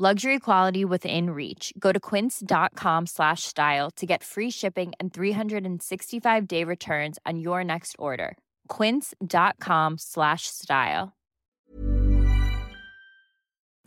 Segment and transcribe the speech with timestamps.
[0.00, 1.72] Luxury quality within reach.
[1.76, 7.64] Go to quince.com slash style to get free shipping and 365 day returns on your
[7.64, 8.36] next order.
[8.68, 11.16] Quince.com slash style.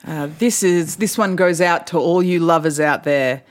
[0.06, 3.44] Uh, this is this one goes out to all you lovers out there.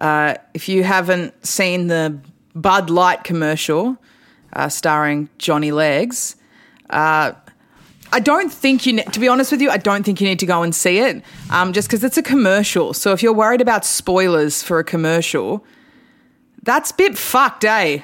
[0.00, 2.18] Uh, if you haven't seen the
[2.52, 3.96] Bud Light commercial
[4.54, 6.34] uh, starring Johnny Legs,
[6.90, 7.30] uh,
[8.12, 8.94] I don't think you.
[8.94, 10.98] Ne- to be honest with you, I don't think you need to go and see
[10.98, 12.94] it, um, just because it's a commercial.
[12.94, 15.64] So if you're worried about spoilers for a commercial,
[16.62, 18.00] that's a bit fucked, eh?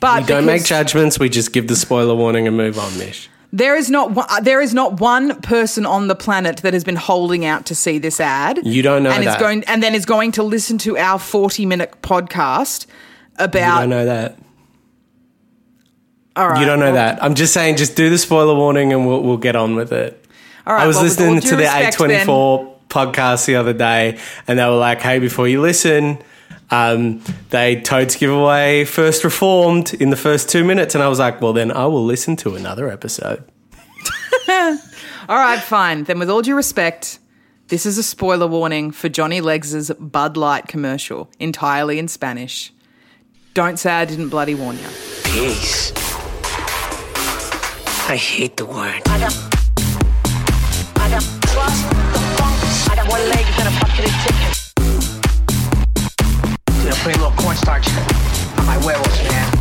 [0.00, 1.18] But We don't make judgments.
[1.18, 3.28] We just give the spoiler warning and move on, Mish.
[3.52, 6.84] There is not one, uh, there is not one person on the planet that has
[6.84, 8.60] been holding out to see this ad.
[8.64, 9.36] You don't know and that.
[9.36, 13.80] is going and then is going to listen to our forty minute podcast You about.
[13.80, 14.36] don't know that.
[16.38, 17.22] All right, You don't know well- that.
[17.22, 20.24] I'm just saying, just do the spoiler warning and we'll, we'll get on with it.
[20.66, 24.58] All right, I was well, listening to the respect, A24 podcast the other day, and
[24.58, 26.18] they were like, hey, before you listen,
[26.70, 30.94] um, they totes give away First Reformed in the first two minutes.
[30.94, 33.42] And I was like, well, then I will listen to another episode.
[34.48, 36.04] All right, fine.
[36.04, 37.18] Then, with all due respect,
[37.68, 42.72] this is a spoiler warning for Johnny Legs' Bud Light commercial, entirely in Spanish.
[43.54, 44.88] Don't say I didn't bloody warn you.
[45.24, 45.92] Peace.
[48.10, 49.02] I hate the word.
[49.04, 49.36] I got,
[50.96, 52.56] I got trust the funk.
[52.90, 54.50] I got one leg and a bucket of chicken.
[56.80, 57.86] Dude, I put a little cornstarch
[58.56, 59.57] on my huevos, man.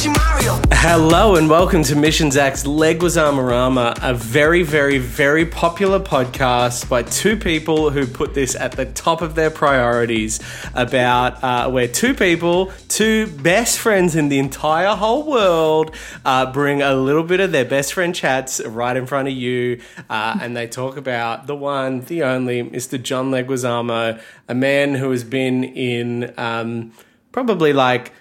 [0.00, 7.36] Hello and welcome to Mission Zach's Leguizamo-rama, a very, very, very popular podcast by two
[7.36, 10.38] people who put this at the top of their priorities
[10.74, 15.92] about uh, where two people, two best friends in the entire whole world,
[16.24, 19.80] uh, bring a little bit of their best friend chats right in front of you,
[20.08, 23.02] uh, and they talk about the one, the only, Mr.
[23.02, 26.92] John Leguizamo, a man who has been in um,
[27.32, 28.12] probably like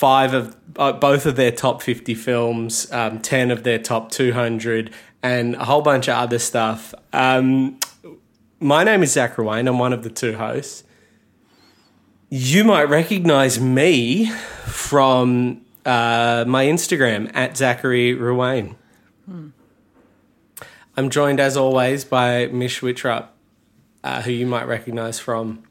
[0.00, 4.90] five of uh, both of their top 50 films, um, 10 of their top 200,
[5.22, 6.94] and a whole bunch of other stuff.
[7.12, 7.78] Um,
[8.60, 9.68] my name is Zach Ruane.
[9.68, 10.84] I'm one of the two hosts.
[12.30, 14.30] You might recognize me
[14.64, 18.76] from uh, my Instagram at Zachary Ruane.
[20.96, 23.26] I'm joined, as always, by Mish Wittrup,
[24.02, 25.62] uh, who you might recognize from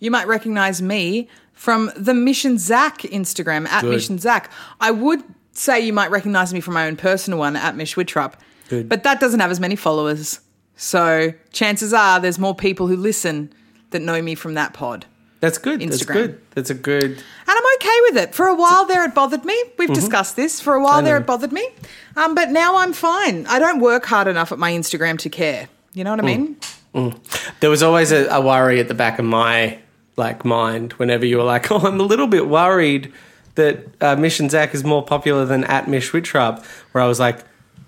[0.00, 1.28] You might recognize me
[1.60, 3.90] from the Mission Zach Instagram at Good.
[3.90, 4.50] Mission Zach.
[4.80, 5.22] I would
[5.52, 8.32] say you might recognize me from my own personal one at Mish Wittrup,
[8.70, 8.88] Good.
[8.88, 10.40] but that doesn't have as many followers.
[10.76, 13.52] So chances are there's more people who listen
[13.90, 15.04] that know me from that pod.
[15.40, 15.82] That's good.
[15.82, 16.12] That's Instagram.
[16.14, 16.40] good.
[16.52, 17.04] That's a good.
[17.04, 18.34] And I'm okay with it.
[18.34, 19.54] For a while there, it bothered me.
[19.76, 19.94] We've mm-hmm.
[19.94, 20.62] discussed this.
[20.62, 21.68] For a while there, it bothered me.
[22.16, 23.46] Um, but now I'm fine.
[23.48, 25.68] I don't work hard enough at my Instagram to care.
[25.92, 26.24] You know what I mm.
[26.24, 26.56] mean?
[26.94, 27.50] Mm.
[27.60, 29.78] There was always a, a worry at the back of my
[30.20, 33.12] like mind whenever you were like, "Oh, I'm a little bit worried
[33.56, 37.38] that uh, Mission Zach is more popular than at Mish Wittrup," where I was like,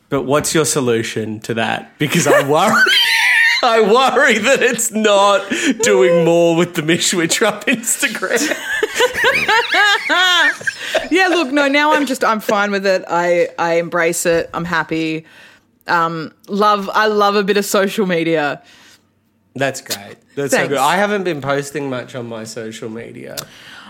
[0.09, 2.83] "But what's your solution to that?" Because I worry.
[3.65, 5.49] I worry that it's not
[5.85, 8.43] doing more with the Mish Wittrup Instagram.
[11.13, 13.05] yeah, look, no, now I'm just I'm fine with it.
[13.09, 14.51] I I embrace it.
[14.53, 15.27] I'm happy.
[15.87, 18.63] Um love I love a bit of social media.
[19.55, 20.17] That's great.
[20.35, 20.69] That's so Thanks.
[20.71, 20.79] good.
[20.79, 23.37] I haven't been posting much on my social media.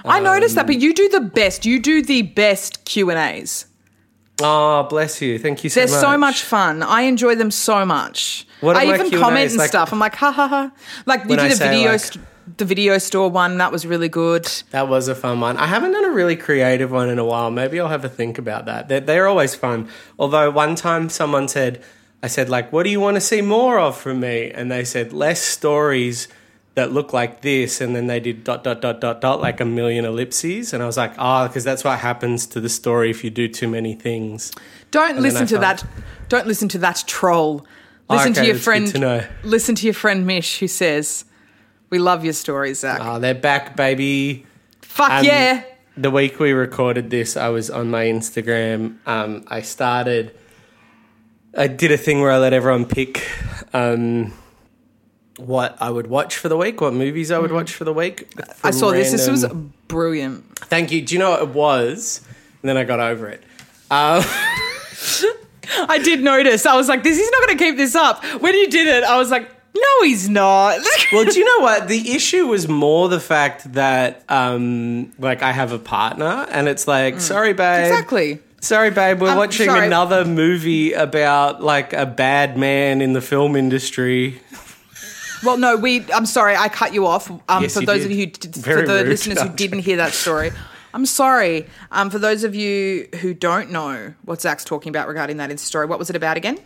[0.05, 1.65] I noticed Um, that, but you do the best.
[1.65, 3.67] You do the best Q&As.
[4.43, 5.39] Oh, bless you.
[5.39, 5.89] Thank you so much.
[5.91, 6.03] They're much.
[6.13, 6.83] so much fun.
[6.83, 8.47] I enjoy them so much.
[8.61, 9.23] What are I my even Q&As?
[9.23, 9.93] comment and Like- stuff.
[9.93, 10.73] I'm like, ha ha ha.
[11.07, 12.25] Like When I did the say, video like- st-
[12.57, 14.51] the video store one, that was really good.
[14.73, 15.57] That was a fun one.
[15.59, 17.53] I haven't done a really creative one in a while.
[17.53, 18.89] Maybe I'll have a think about that.
[18.89, 19.89] They're, they're always fun.
[20.19, 21.81] Although one time someone said,
[22.23, 24.51] I said, like, what do you want to see more of from me?
[24.51, 26.29] And they said, less stories
[26.75, 27.81] that look like this.
[27.81, 30.73] And then they did dot, dot, dot, dot, dot, like a million ellipses.
[30.73, 33.49] And I was like, oh, because that's what happens to the story if you do
[33.49, 34.53] too many things.
[34.93, 35.85] Don't then listen to felt- that.
[36.29, 37.67] Don't listen to that troll.
[38.09, 38.87] Listen to Okay, your friend.
[38.89, 39.29] to.
[39.43, 41.25] Listen to your friend Mish, who says,
[41.91, 44.45] "We love your stories, Zach." Oh, they're back, baby.
[44.83, 45.63] Fuck Um, yeah!
[45.97, 48.97] The week we recorded this, I was on my Instagram.
[49.07, 50.35] Um, I started.
[51.57, 53.29] I did a thing where I let everyone pick
[53.75, 54.33] um,
[55.37, 58.31] what I would watch for the week, what movies I would watch for the week.
[58.31, 58.61] Mm.
[58.65, 59.13] I saw this.
[59.13, 59.47] This was
[59.89, 60.45] brilliant.
[60.59, 61.03] Thank you.
[61.03, 62.27] Do you know what it was?
[62.63, 63.43] And then I got over it.
[63.91, 64.23] Uh,
[65.89, 66.65] I did notice.
[66.65, 67.19] I was like, this.
[67.19, 68.25] He's not going to keep this up.
[68.41, 70.79] When you did it, I was like, no, he's not.
[71.13, 71.89] well, do you know what?
[71.89, 76.87] The issue was more the fact that, um, like, I have a partner, and it's
[76.87, 77.87] like, sorry, babe.
[77.87, 78.41] exactly.
[78.63, 79.21] Sorry, babe.
[79.21, 79.87] We're I'm watching sorry.
[79.87, 84.41] another movie about like a bad man in the film industry.
[85.43, 86.05] Well, no, we.
[86.13, 87.29] I'm sorry, I cut you off.
[87.29, 88.13] Um, Yes, for you those did.
[88.13, 90.53] of you, who, for the rude, listeners who didn't hear that story,
[90.95, 91.67] I'm sorry.
[91.91, 95.59] Um, for those of you who don't know what Zach's talking about regarding that Insta
[95.61, 96.59] story, what was it about again?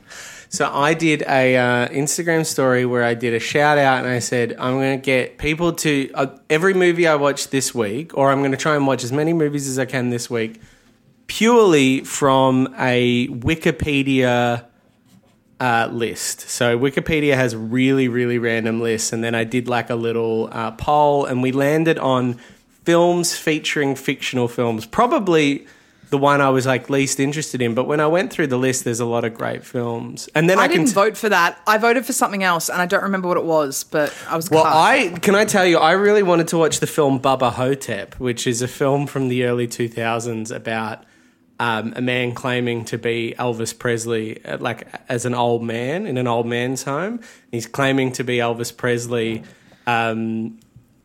[0.50, 4.18] So I did a uh, Instagram story where I did a shout out and I
[4.18, 8.30] said I'm going to get people to uh, every movie I watch this week, or
[8.30, 10.60] I'm going to try and watch as many movies as I can this week,
[11.26, 14.64] purely from a Wikipedia
[15.60, 16.40] uh, list.
[16.40, 20.72] So Wikipedia has really, really random lists, and then I did like a little uh,
[20.72, 22.34] poll, and we landed on
[22.84, 24.86] films featuring fictional films.
[24.86, 25.66] Probably
[26.10, 28.84] the one I was like least interested in, but when I went through the list,
[28.84, 31.28] there's a lot of great films, and then I, I, can didn't t- vote for
[31.30, 31.60] that.
[31.66, 33.82] I voted for something else, and I don't remember what it was.
[33.84, 34.74] But I was Well, cut.
[34.74, 38.46] I can I tell you, I really wanted to watch the film Bubba Ho-Tep, which
[38.46, 41.04] is a film from the early 2000s about
[41.58, 46.18] um, a man claiming to be Elvis Presley, uh, like as an old man in
[46.18, 47.20] an old man's home.
[47.50, 49.42] He's claiming to be Elvis Presley,
[49.86, 50.58] um,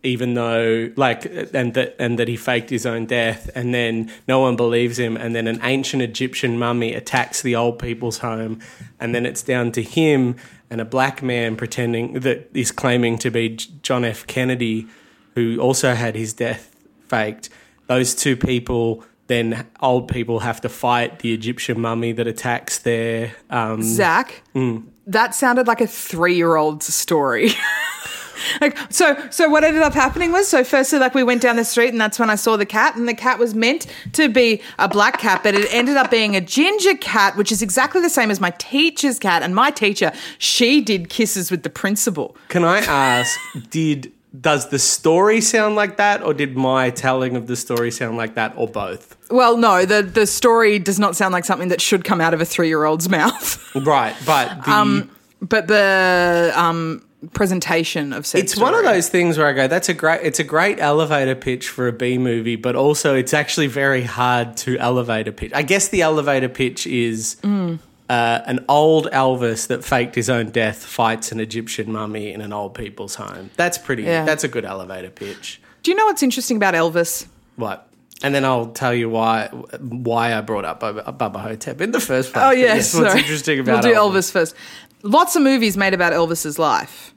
[0.04, 4.40] even though like and that and that he faked his own death, and then no
[4.42, 8.60] one believes him, and then an ancient Egyptian mummy attacks the old people's home,
[9.00, 10.36] and then it's down to him
[10.70, 14.26] and a black man pretending that is claiming to be John F.
[14.26, 14.88] Kennedy,
[15.36, 16.76] who also had his death
[17.08, 17.50] faked.
[17.88, 19.06] Those two people.
[19.32, 24.84] Then old people have to fight the Egyptian mummy that attacks their um, Zach, Mm.
[25.08, 27.52] that sounded like a three-year-old's story.
[28.60, 31.64] like so so what ended up happening was so firstly like we went down the
[31.64, 34.62] street and that's when I saw the cat and the cat was meant to be
[34.80, 38.10] a black cat but it ended up being a ginger cat which is exactly the
[38.10, 42.36] same as my teacher's cat and my teacher she did kisses with the principal.
[42.50, 43.40] Can I ask,
[43.70, 48.16] did does the story sound like that, or did my telling of the story sound
[48.18, 49.18] like that, or both?
[49.30, 52.42] Well, no, the the story does not sound like something that should come out of
[52.42, 53.76] a 3-year-old's mouth.
[53.76, 55.12] Right, but the, Um,
[55.42, 59.90] but the um presentation of said it's one of those things where I go, that's
[59.90, 63.68] a great, it's a great elevator pitch for a B movie, but also it's actually
[63.68, 65.52] very hard to elevator pitch.
[65.54, 67.38] I guess the elevator pitch is.
[67.44, 67.80] Mm.
[68.12, 72.52] Uh, an old Elvis that faked his own death fights an Egyptian mummy in an
[72.52, 73.50] old people's home.
[73.56, 74.04] That's pretty.
[74.04, 74.26] Yeah.
[74.26, 75.62] That's a good elevator pitch.
[75.84, 77.26] Do you know what's interesting about Elvis?
[77.56, 77.88] What?
[78.22, 79.48] And then I'll tell you why
[79.80, 82.44] why I brought up Bubba, Bubba Ho-Tep in the first place.
[82.44, 84.30] Oh But yes, what's interesting about we'll do Elvis.
[84.32, 84.56] first.
[85.04, 87.14] Lots of movies made about Elvis's life.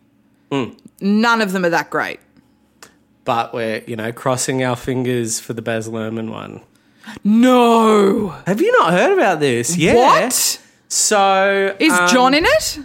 [0.53, 0.71] Hmm.
[1.01, 2.21] None of them are that great.
[3.25, 6.61] but we're you know crossing our fingers for the Baz Luhrmann one.
[7.25, 8.29] No.
[8.47, 9.77] Have you not heard about this?
[9.77, 9.95] Yeah.
[9.95, 10.61] What
[10.95, 12.79] So is um, John in it?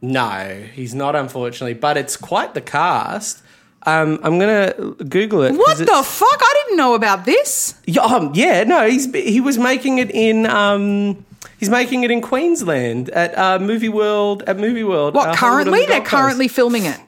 [0.00, 1.74] No, he's not, unfortunately.
[1.74, 3.42] But it's quite the cast.
[3.82, 4.72] Um, I'm gonna
[5.06, 5.52] Google it.
[5.52, 6.40] What the fuck?
[6.40, 7.74] I didn't know about this.
[7.84, 11.26] Yeah, um, yeah, no, he's he was making it in um,
[11.58, 15.14] he's making it in Queensland at uh, Movie World at Movie World.
[15.14, 15.82] What uh, currently?
[15.82, 16.98] the They're currently filming it.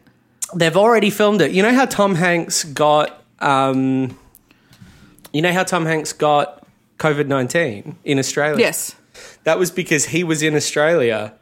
[0.54, 1.52] They've already filmed it.
[1.52, 4.16] You know how Tom Hanks got um,
[5.32, 6.66] you know how Tom Hanks got
[6.98, 8.60] COVID nineteen in Australia?
[8.60, 8.94] Yes.
[9.44, 11.34] That was because he was in Australia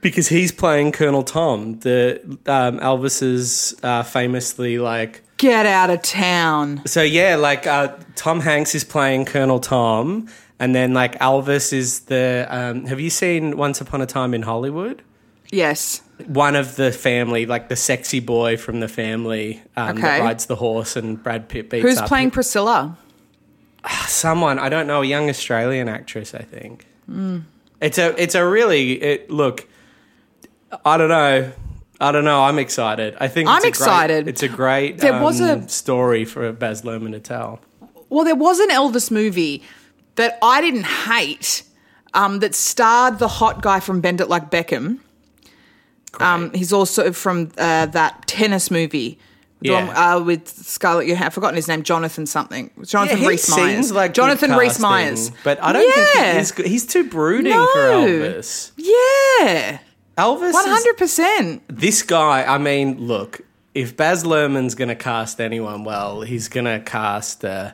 [0.00, 6.80] because he's playing Colonel Tom, the um, Elvis's uh, famously like Get out of town.
[6.86, 12.00] so yeah, like uh, Tom Hanks is playing Colonel Tom, and then like Elvis is
[12.00, 12.46] the.
[12.48, 15.02] Um, have you seen Once Upon a Time in Hollywood?
[15.50, 16.00] Yes.
[16.26, 20.56] One of the family, like the sexy boy from the family um, that rides the
[20.56, 22.96] horse, and Brad Pitt beats Who's playing Priscilla?
[24.06, 26.86] someone I don't know, a young Australian actress, I think.
[27.80, 29.66] It's a it's a really it, look.
[30.84, 31.52] I don't know.
[32.00, 32.42] I don't know.
[32.42, 33.16] I'm excited.
[33.20, 34.24] I think I'm it's excited.
[34.24, 37.60] Great, it's a great There was um, a- story for Baz Luhrmann to tell.
[38.08, 39.62] Well, there was an Elvis movie
[40.16, 41.62] that I didn't hate
[42.14, 45.00] um, that starred the hot guy from Bend It Like Beckham.
[46.18, 49.18] Um, he's also from uh, that tennis movie.
[49.62, 49.86] The Yeah.
[49.86, 51.26] one, uh, with Scarlett Johansson.
[51.26, 51.82] I've forgotten his name.
[51.82, 52.70] Jonathan something.
[52.84, 53.90] Jonathan Rhys Myers.
[53.92, 55.30] like Jonathan Rhys Myers.
[55.44, 56.32] but I don't think Yeah.
[56.34, 56.66] he is good.
[56.66, 57.66] He's too brooding No.
[57.72, 58.72] for Elvis.
[58.76, 59.78] Yeah,
[60.18, 61.62] Elvis, hundred percent.
[61.68, 62.44] this guy.
[62.44, 63.40] I mean, look,
[63.74, 67.72] if Baz Luhrmann's going to cast anyone well, he's going to cast uh,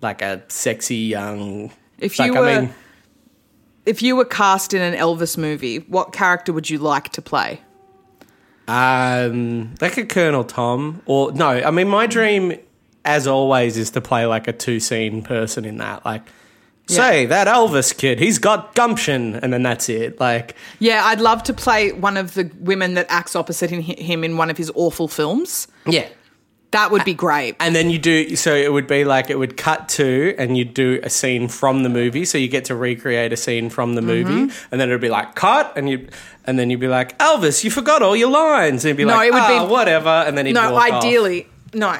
[0.00, 1.70] like a sexy young.
[1.98, 2.74] If like, you I were, mean,
[3.86, 7.60] if you were cast in an Elvis movie, what character would you like to play?
[8.68, 11.48] Um, like a Colonel Tom, or no?
[11.48, 12.52] I mean, my dream,
[13.04, 16.04] as always, is to play like a two scene person in that.
[16.04, 16.22] Like,
[16.86, 20.20] say that Elvis kid, he's got gumption, and then that's it.
[20.20, 24.22] Like, Yeah, I'd love to play one of the women that acts opposite in- him
[24.24, 25.66] in one of his awful films.
[25.86, 26.06] yeah.
[26.72, 27.56] That would be great.
[27.60, 30.74] And then you do so it would be like it would cut to and you'd
[30.74, 32.26] do a scene from the movie.
[32.26, 34.30] So you get to recreate a scene from the movie.
[34.48, 34.68] Mm-hmm.
[34.70, 36.08] And then it'd be like cut and you
[36.44, 38.84] and then you'd be like, Elvis, you forgot all your lines.
[38.84, 40.08] And you'd be No, like, it would "Ah, be- whatever.
[40.10, 41.04] And then he'd No, walk off.
[41.04, 41.96] ideally, no.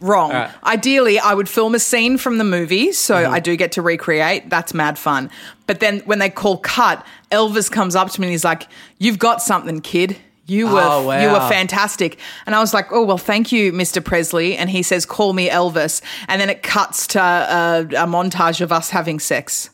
[0.00, 0.30] Wrong.
[0.32, 0.50] Alright.
[0.64, 3.34] Ideally, I would film a scene from the movie, so Mm-hmm.
[3.34, 4.48] I do get to recreate.
[4.50, 5.30] That's mad fun.
[5.66, 9.18] But then when they call cut, Elvis comes up to me and he's like, "You've
[9.18, 10.16] got something, kid.
[10.48, 11.20] Oh, you were Oh, wow.
[11.20, 14.04] you were fantastic." And I was like, "Oh well, thank you, Mr.
[14.04, 18.60] Presley." And he says, "Call me Elvis." And then it cuts to a, a montage
[18.60, 19.70] of us having sex.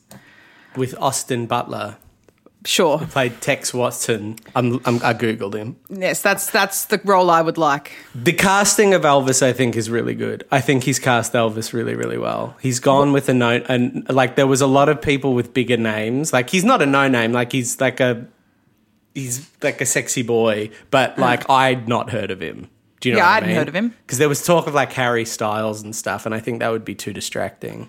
[0.77, 1.97] With Austin Butler.
[2.67, 2.99] Sure.
[2.99, 4.37] Played Tex Watson.
[4.57, 5.77] I'm, I'm, I googled him.
[5.91, 7.93] Yes, that's that's the role I would like.
[8.15, 10.45] The casting of Elvis, I think, is really good.
[10.51, 12.57] I think he's cast Elvis really, really well.
[12.63, 15.77] He's gone with a note, and like there was a lot of people with bigger
[15.77, 16.33] names.
[16.33, 17.33] Like he's not a no name.
[17.33, 18.27] Like he's like a,
[19.15, 20.71] he's like a sexy boy.
[20.91, 22.69] But like I'd not heard of him.
[23.01, 23.19] Do you know?
[23.21, 23.57] Yeah, what I I hadn't mean?
[23.59, 23.95] heard of him.
[24.07, 26.85] because there was talk of like Harry Styles and stuff, and I think that would
[26.85, 27.89] be too distracting.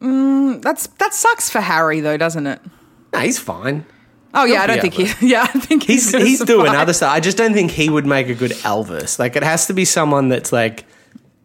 [0.00, 2.60] That's that sucks for Harry though, doesn't it?
[3.12, 3.84] No, he's fine.
[4.34, 5.08] Oh yeah, I don't think he.
[5.26, 7.12] Yeah, I think he's He's he's doing other stuff.
[7.12, 9.18] I just don't think he would make a good Elvis.
[9.18, 10.84] Like it has to be someone that's like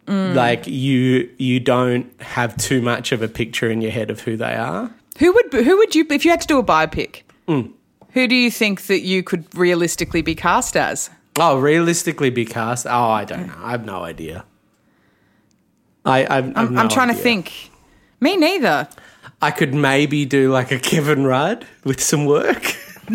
[0.06, 0.34] Mm.
[0.34, 4.36] like you you don't have too much of a picture in your head of who
[4.36, 4.90] they are.
[5.18, 7.22] Who would who would you if you had to do a biopic?
[7.48, 7.68] Hmm.
[8.14, 11.10] Who do you think that you could realistically be cast as?
[11.36, 12.86] Oh, realistically be cast?
[12.86, 13.54] Oh, I don't know.
[13.58, 14.44] I have no idea.
[16.04, 17.70] I I've, I've I'm, no I'm trying to think.
[18.20, 18.88] Me neither.
[19.42, 22.64] I could maybe do like a Kevin Rudd with some work.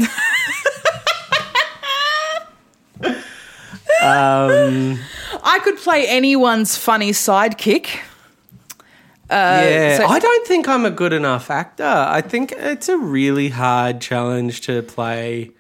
[4.04, 5.00] um,
[5.42, 8.02] I could play anyone's funny sidekick.
[9.30, 11.84] Yeah, so- I don't think I'm a good enough actor.
[11.86, 15.52] I think it's a really hard challenge to play.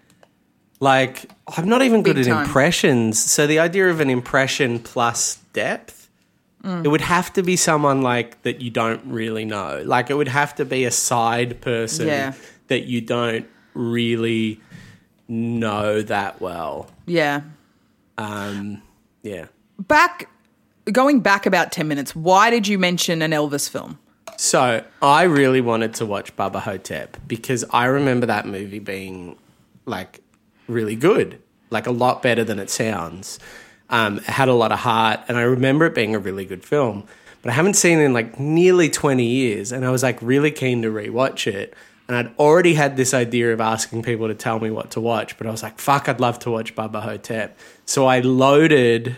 [0.79, 1.25] Like,
[1.57, 2.45] I'm not even good Big at time.
[2.45, 3.19] impressions.
[3.21, 6.09] So the idea of an impression plus depth,
[6.63, 6.83] Mm.
[6.85, 9.81] it would have to be someone like that you don't really know.
[9.85, 12.33] Like, it would have to be a side person Yeah.
[12.67, 14.59] that you don't really
[15.29, 16.89] know that well.
[17.05, 17.41] Yeah.
[18.17, 18.81] Um,
[19.23, 19.45] yeah.
[19.79, 20.27] Back
[20.91, 22.15] going back about 10 minutes.
[22.15, 23.99] Why did you mention an Elvis film?
[24.37, 29.37] So I really wanted to watch Bubba Ho-Tep because I remember that movie being
[29.85, 30.21] like
[30.67, 33.39] really good, like a lot better than it sounds.
[33.89, 36.63] Um, it had a lot of heart, and I remember it being a really good
[36.63, 37.05] film.
[37.41, 40.51] But I haven't seen it in like nearly twenty years, and I was like really
[40.51, 41.73] keen to rewatch it.
[42.07, 45.37] And I'd already had this idea of asking people to tell me what to watch,
[45.37, 49.15] but I was like, "Fuck, I'd love to watch Bubba Ho-Tep." So I loaded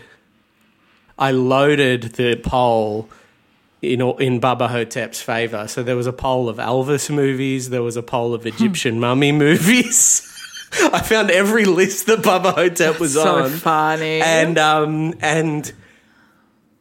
[1.22, 3.08] I loaded the poll
[3.80, 5.66] in in Bubba Ho-Tep's favor.
[5.68, 9.32] So there was a poll of Elvis movies, there was a poll of Egyptian mummy
[9.32, 10.28] movies.
[10.92, 14.20] I found every list that Baba Hotep was So on, So funny.
[14.22, 15.72] and um and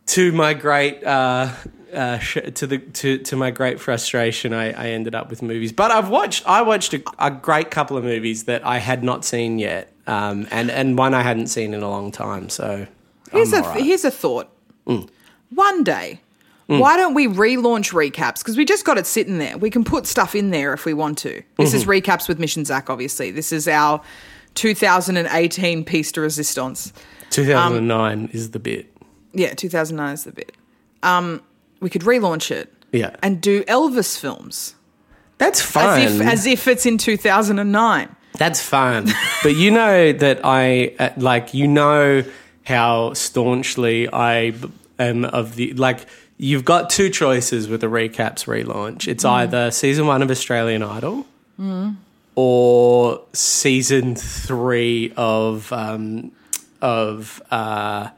[0.07, 1.49] to my great uh,
[1.93, 2.17] uh,
[2.59, 5.71] to the to, to my great frustration, I, I ended up with movies.
[5.73, 9.25] But I've watched I watched a, a great couple of movies that I had not
[9.25, 12.49] seen yet, um, and and one I hadn't seen in a long time.
[12.49, 12.87] So
[13.31, 13.83] Here's I'm a right.
[13.83, 14.49] here's a thought.
[14.87, 15.09] Mm.
[15.49, 16.19] One day,
[16.67, 18.39] why don't we relaunch recaps?
[18.39, 19.57] Because we just got it sitting there.
[19.57, 21.41] We can put stuff in there if we want to.
[21.57, 21.91] This is Mm-hmm.
[21.91, 22.89] recaps with Mission Zach.
[22.89, 24.01] Obviously, this is our
[24.55, 26.93] 2018 piece de resistance.
[27.31, 28.91] 2009 is the bit.
[29.33, 30.51] Yeah, 2009 is the bit.
[31.03, 31.41] Um,
[31.79, 32.71] we could relaunch it.
[32.93, 33.15] Yeah.
[33.23, 34.75] and do Elvis films
[35.37, 36.01] That's fun.
[36.01, 38.13] as if as if it's in 2009.
[38.37, 39.07] That's fun.
[39.43, 42.23] but you know that I uh, like you know
[42.71, 44.53] how staunchly I
[44.97, 46.07] am of the like.
[46.37, 49.07] You've got two choices with the recaps relaunch.
[49.07, 51.27] It's either season one of Australian Idol
[52.35, 56.31] or season three of um,
[56.81, 58.09] of uh,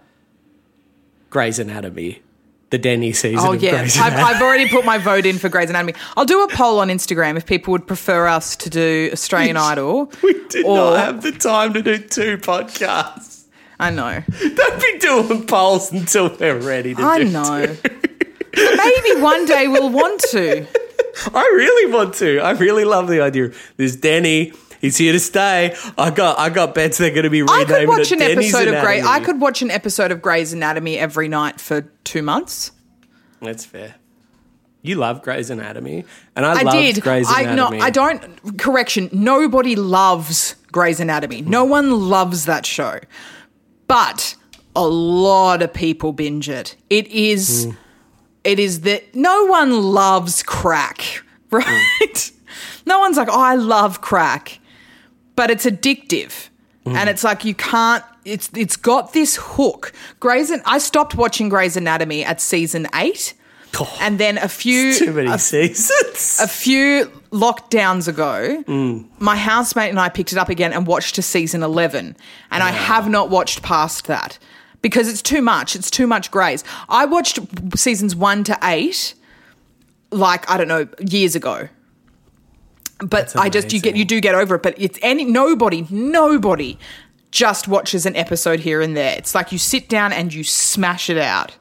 [1.30, 2.22] Grey's Anatomy,
[2.70, 3.40] the Denny season.
[3.46, 5.96] Oh of yeah, I've, I've already put my vote in for Grey's Anatomy.
[6.16, 10.12] I'll do a poll on Instagram if people would prefer us to do Australian Idol.
[10.24, 13.43] we did or- not have the time to do two podcasts.
[13.80, 14.24] I know,
[14.56, 17.06] Don't be doing polls until they're ready to do it.
[17.06, 17.76] I do know.
[18.56, 20.66] Maybe one day we'll want to.
[21.34, 22.40] I really want to.
[22.40, 23.52] I really love the idea.
[23.78, 24.54] There's Denny.
[24.80, 25.76] He's here to stay.
[25.98, 28.54] I got I got bets they're going to be I renamed could watch an Denny's
[28.54, 29.00] episode of Grey.
[29.00, 29.22] Anatomy.
[29.22, 32.72] I could watch an episode of Grey's Anatomy every night for two months.
[33.42, 33.96] That's fair.
[34.82, 36.04] You love Grey's Anatomy,
[36.36, 37.02] and I, I loved did.
[37.02, 37.78] Grey's I Anatomy.
[37.78, 38.60] no, I don't.
[38.60, 39.10] Correction.
[39.14, 41.42] Nobody loves Grey's Anatomy.
[41.42, 43.00] No one loves that show,
[43.88, 44.36] but
[44.76, 46.76] a lot of people binge it.
[46.90, 47.66] It is.
[47.66, 47.72] Hmm.
[48.44, 52.32] It is that no one loves crack, right?
[52.86, 54.60] No one's like, oh, I love crack,
[55.36, 56.50] but it's addictive,
[56.84, 56.96] hmm.
[56.96, 58.04] and it's like you can't.
[58.26, 59.94] It's it's got this hook.
[60.20, 60.52] Grey's.
[60.66, 63.34] I stopped watching Grey's Anatomy at season eight.
[64.00, 66.40] And then a few Too many a seasons.
[66.42, 69.06] a few lockdowns ago, mm.
[69.20, 72.16] my housemate and I picked it up again and watched to season 11.
[72.52, 74.38] And I have not watched past that
[74.82, 75.76] because it's too much.
[75.76, 76.64] It's too much Greys.
[76.88, 77.40] I watched
[77.76, 79.16] seasons one to eight,
[80.12, 81.68] like, I don't know, years ago.
[83.00, 84.64] But I just, you get, you do get over it.
[84.64, 86.78] But it's any, nobody, nobody
[87.32, 89.18] just watches an episode here and there.
[89.18, 91.58] It's like you sit down and you smash it out.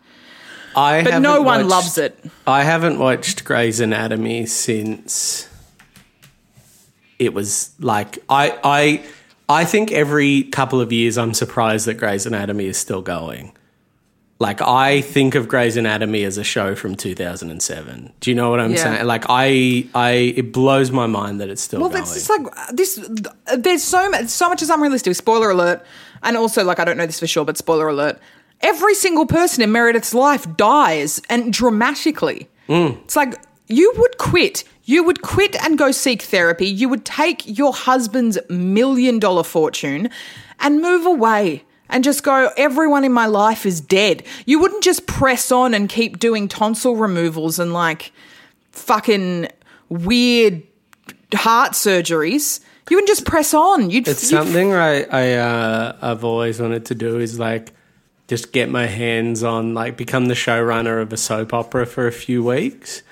[0.76, 2.19] I But no one watched- loves it.
[2.47, 5.47] I haven't watched Grey's Anatomy since
[7.19, 9.02] it was like I I
[9.49, 13.52] I think every couple of years I'm surprised that Grey's Anatomy is still going.
[14.38, 18.12] Like I think of Grey's Anatomy as a show from 2007.
[18.19, 18.83] Do you know what I'm Yeah.
[18.83, 19.07] saying?
[19.07, 22.02] Like I I it blows my mind that it's still Well, going.
[22.02, 22.99] it's just like this.
[23.57, 24.26] There's so much.
[24.29, 25.14] So much is unrealistic.
[25.14, 25.85] Spoiler alert.
[26.25, 28.17] And also, like, I don't know this for sure, but spoiler alert.
[28.62, 32.49] Every single person in Meredith's life dies, and dramatically.
[32.69, 33.35] It's like
[33.69, 34.64] you would quit.
[34.85, 36.66] You would quit and go seek therapy.
[36.66, 40.09] You would take your husband's million dollar fortune
[40.61, 44.23] and move away and just go, everyone in my life is dead.
[44.47, 48.12] You wouldn't just press on and keep doing tonsil removals and like
[48.71, 49.49] fucking
[49.88, 50.62] weird
[51.35, 52.61] heart surgeries.
[52.90, 53.90] You wouldn't just press on.
[53.90, 57.73] You'd It's you'd- something I, I uh, I've always wanted to do is like
[58.33, 62.12] just get my hands on like become the showrunner of a soap opera for a
[62.12, 63.03] few weeks.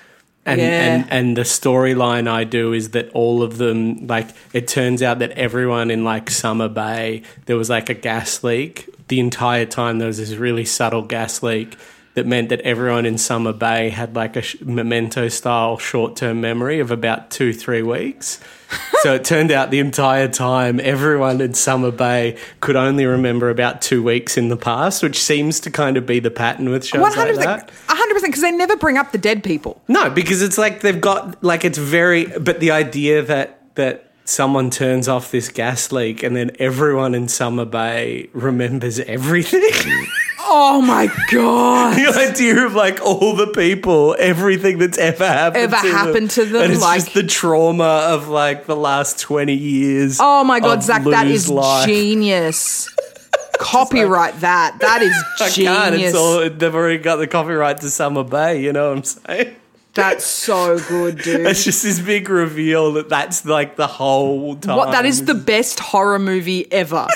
[0.47, 0.67] And, Yeah.
[0.95, 5.19] and and the storyline I do is that all of them like it turns out
[5.19, 9.99] that everyone in like Summer Bay there was like a gas leak the entire time
[9.99, 11.77] there was this really subtle gas leak
[12.15, 16.41] that meant that everyone in Summer Bay had like a sh- memento style short term
[16.41, 18.41] memory of about two three weeks
[19.03, 23.83] so it turned out the entire time everyone in Summer Bay could only remember about
[23.83, 27.01] two weeks in the past, which seems to kind of be the pattern with shows
[27.01, 27.71] One like that.
[27.89, 29.81] hundred percent, because they never bring up the dead people.
[29.89, 34.71] No, because it's like they've got like it's very, but the idea that that someone
[34.71, 40.07] turns off this gas leak and then everyone in Summer Bay remembers everything.
[40.53, 41.97] Oh my god!
[42.15, 46.31] the idea of like all the people, everything that's ever happened, Ever to them, happened
[46.33, 50.19] to them, and it's like- just the trauma of like the last twenty years.
[50.21, 51.87] Oh my god, Zach, that is life.
[51.87, 52.89] genius.
[53.59, 54.79] Copyright that.
[54.81, 55.15] That is
[55.55, 55.69] genius.
[55.69, 55.95] I can't.
[55.95, 58.63] It's all they've already got the copyright to Summer Bay.
[58.63, 59.57] You know what I'm saying?
[59.93, 61.47] That's so good, dude.
[61.47, 64.77] It's just this big reveal that that's like the whole time.
[64.77, 67.07] What that is the best horror movie ever.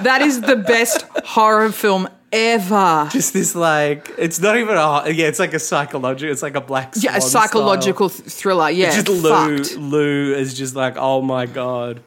[0.00, 3.08] that is the best horror film ever.
[3.10, 6.60] just this like it's not even a yeah it's like a psychological it's like a
[6.60, 8.70] black Yeah, a psychological th- thriller.
[8.70, 9.76] Yeah, It's just Lou fucked.
[9.76, 12.02] Lou is just like oh my god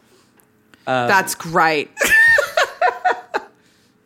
[0.85, 1.89] um, That's great.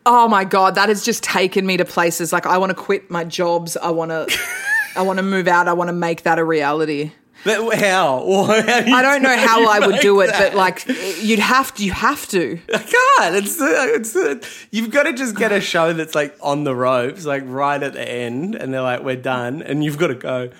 [0.06, 3.10] oh my god, that has just taken me to places like I want to quit
[3.10, 3.76] my jobs.
[3.76, 4.26] I want to,
[4.96, 5.66] I want to move out.
[5.68, 7.12] I want to make that a reality.
[7.44, 8.24] But how?
[8.48, 10.52] I don't know how I would do it, that?
[10.52, 10.86] but like
[11.22, 11.84] you'd have to.
[11.84, 12.58] You have to.
[12.72, 13.36] I can't.
[13.36, 17.24] It's the, it's you've got to just get a show that's like on the ropes,
[17.24, 20.50] like right at the end, and they're like, "We're done," and you've got to go.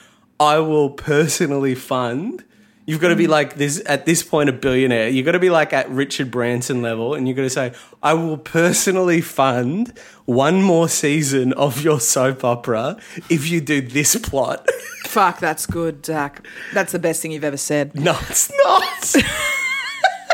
[0.40, 2.44] I will personally fund.
[2.88, 3.28] You've got to be mm.
[3.28, 5.10] like this at this point a billionaire.
[5.10, 8.14] You've got to be like at Richard Branson level, and you've got to say, "I
[8.14, 9.92] will personally fund
[10.24, 12.96] one more season of your soap opera
[13.28, 14.66] if you do this plot."
[15.04, 16.46] Fuck, that's good, Zach.
[16.72, 17.94] That's the best thing you've ever said.
[17.94, 19.16] No, it's not.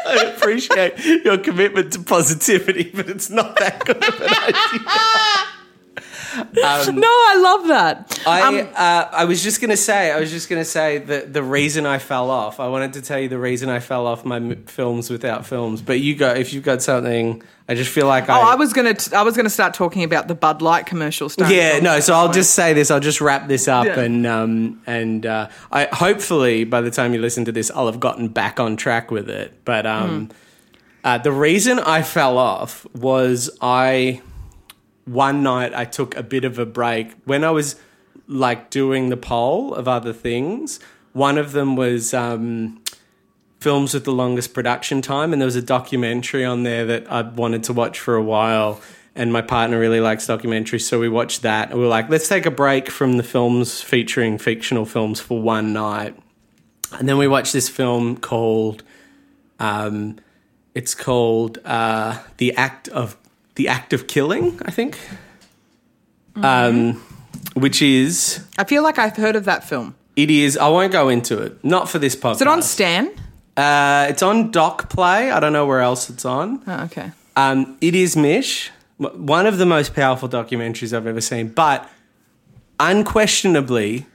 [0.07, 5.49] I appreciate your commitment to positivity, but it's not that good of an idea.
[6.55, 8.21] no, I love that.
[8.27, 11.43] I, Um, uh, I was just gonna say, I was just gonna say that the
[11.43, 12.61] reason I fell off.
[12.61, 15.83] I wanted to tell you the reason I fell off my m- films without films.
[15.83, 17.43] But you go if you've got something.
[17.67, 18.53] I just feel like oh, I.
[18.53, 18.93] I was gonna.
[18.93, 21.31] T- I was gonna start talking about the Bud Light commercial.
[21.31, 21.51] stuff.
[21.51, 21.99] yeah, no.
[22.01, 22.13] So.
[22.15, 22.91] I'll just say this.
[22.91, 24.01] I'll just wrap this up, Yeah.
[24.01, 28.01] and um, and uh, I hopefully by the time you listen to this, I'll have
[28.01, 29.55] gotten back on track with it.
[29.65, 30.29] But um,
[31.05, 34.21] uh, the reason I fell off was I
[35.05, 37.77] one night I took a bit of a break when I was
[38.27, 40.81] like doing the poll of other things.
[41.13, 42.83] One of them was um,
[43.61, 47.37] films with the longest production time, and there was a documentary on there that I'd
[47.37, 48.81] wanted to watch for a while.
[49.17, 51.71] and my partner really likes documentaries, so we watched that.
[51.71, 55.41] And we were like, let's take a break from the films featuring fictional films for
[55.41, 56.17] one night.
[56.93, 58.83] And then we watched this film called,
[59.61, 60.17] um,
[60.75, 63.17] it's called uh, the act of
[63.57, 64.99] the act of killing, I think,
[66.37, 66.95] um,
[67.55, 69.95] which is I feel like I've heard of that film.
[70.17, 70.57] it is.
[70.59, 71.63] I won't go into it.
[71.65, 72.35] Not for this podcast.
[72.37, 73.11] Is it on Stan?
[73.57, 75.33] Uh, it's on DocPlay.
[75.33, 76.63] I don't know where else it's on.
[76.67, 77.13] Oh, okay.
[77.37, 81.89] Um, it is Mish, one of the most powerful documentaries I've ever seen, but
[82.81, 84.07] unquestionably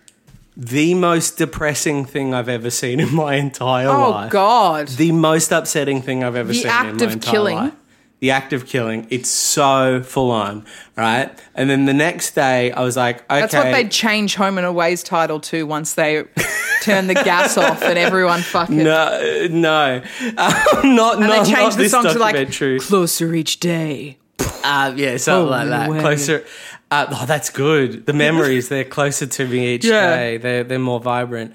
[0.56, 4.28] the most depressing thing I've ever seen in my entire Oh life.
[4.28, 4.88] Oh God.
[4.90, 7.56] The most upsetting thing I've ever The seen in act my of entire killing?
[7.56, 7.74] life.
[8.22, 9.08] The act of killing.
[9.10, 10.66] It's so full on,
[10.98, 11.32] right?
[11.56, 13.40] And then the next day, I was like, okay.
[13.40, 16.26] That's what they'd change Home and Away's title to once they
[16.82, 18.78] turn the gas off and everyone fucking.
[18.78, 22.52] No, no, um, not and not, they not change the song to like
[22.82, 24.18] closer each day.
[24.64, 25.90] Uh, yeah, something like that.
[25.90, 26.00] way.
[26.02, 26.46] Closer.
[26.92, 28.06] Uh, oh, that's good.
[28.06, 30.16] The memories, they're closer to me each Yeah.
[30.16, 30.38] day.
[30.38, 31.54] They're, they're more vibrant.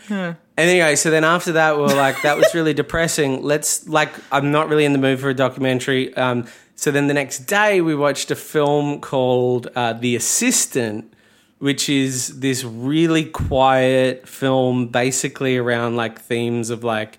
[0.56, 3.42] Anyway, so then after that, we were like, that was really depressing.
[3.42, 6.14] Let's, like, I'm not really in the mood for a documentary.
[6.16, 11.12] Um, so then the next day, we watched a film called uh, The Assistant,
[11.58, 17.18] which is this really quiet film basically around like themes of like,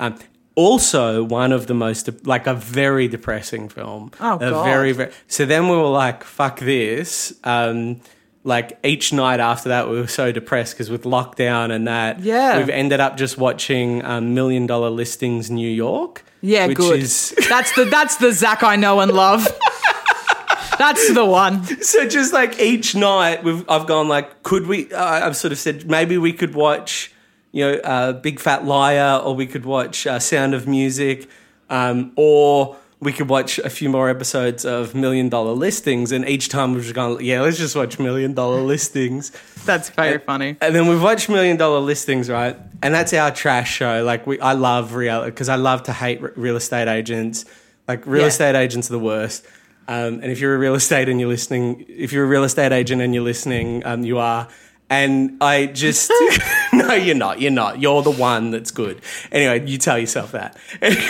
[0.00, 0.18] um,
[0.54, 4.10] also one of the most like a very depressing film.
[4.20, 4.64] Oh, a God.
[4.64, 5.12] very very.
[5.26, 8.00] So then we were like, "Fuck this!" Um,
[8.44, 12.58] like each night after that, we were so depressed because with lockdown and that, Yeah.
[12.58, 16.24] we've ended up just watching um, Million Dollar Listings New York.
[16.40, 17.00] Yeah, which good.
[17.00, 19.46] Is, That's the that's the Zach I know and love.
[20.78, 21.64] that's the one.
[21.82, 24.92] so just like each night, we've I've gone like, could we?
[24.92, 27.12] Uh, I've sort of said maybe we could watch,
[27.52, 31.28] you know, uh, Big Fat Liar, or we could watch uh, Sound of Music,
[31.70, 36.12] um, or we could watch a few more episodes of Million Dollar Listings.
[36.12, 39.30] And each time we've just gone, yeah, let's just watch Million Dollar Listings.
[39.66, 40.56] That's very funny.
[40.60, 42.56] And then we've watched Million Dollar Listings, right?
[42.82, 44.02] And that's our trash show.
[44.04, 47.44] Like we, I love reality because I love to hate r- real estate agents.
[47.88, 48.28] Like real Yeah.
[48.28, 49.44] estate agents are the worst.
[49.88, 52.72] Um, and if you're a real estate and you're listening, if you're a real estate
[52.72, 54.48] agent and you're listening, um, you are.
[54.90, 56.12] And I just
[56.72, 57.40] no, you're not.
[57.40, 57.80] You're not.
[57.80, 59.00] You're the one that's good.
[59.30, 60.56] Anyway, you tell yourself that.
[60.80, 61.08] Anyway,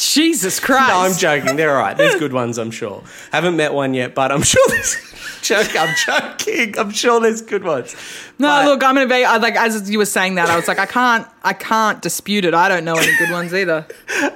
[0.00, 0.88] Jesus Christ.
[0.88, 1.56] no, I'm joking.
[1.56, 1.96] They're all right.
[1.96, 3.02] There's good ones, I'm sure.
[3.32, 4.96] Haven't met one yet, but I'm sure there's.
[5.42, 6.78] Joke, I'm joking.
[6.78, 7.96] I'm sure there's good ones.
[8.38, 10.68] No, But- look, I'm gonna be I, like as you were saying that, I was
[10.68, 12.52] like, I can't, I can't dispute it.
[12.52, 13.86] I don't know any good ones either.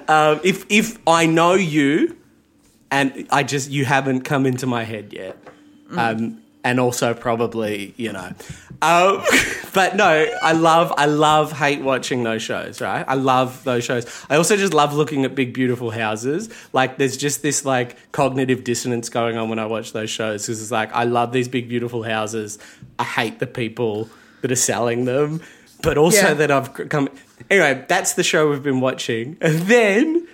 [0.08, 2.16] Um, if if I know you,
[2.90, 5.36] and I just you haven't come into my head yet,
[5.96, 8.32] um, and also probably you know,
[8.82, 9.22] um,
[9.74, 12.80] but no, I love I love hate watching those shows.
[12.80, 14.06] Right, I love those shows.
[14.28, 16.48] I also just love looking at big beautiful houses.
[16.72, 20.60] Like there's just this like cognitive dissonance going on when I watch those shows because
[20.60, 22.58] it's like I love these big beautiful houses.
[22.98, 24.08] I hate the people
[24.40, 25.40] that are selling them,
[25.82, 26.34] but also Yeah.
[26.34, 27.08] that I've come.
[27.50, 30.26] Anyway, that's the show we've been watching, and then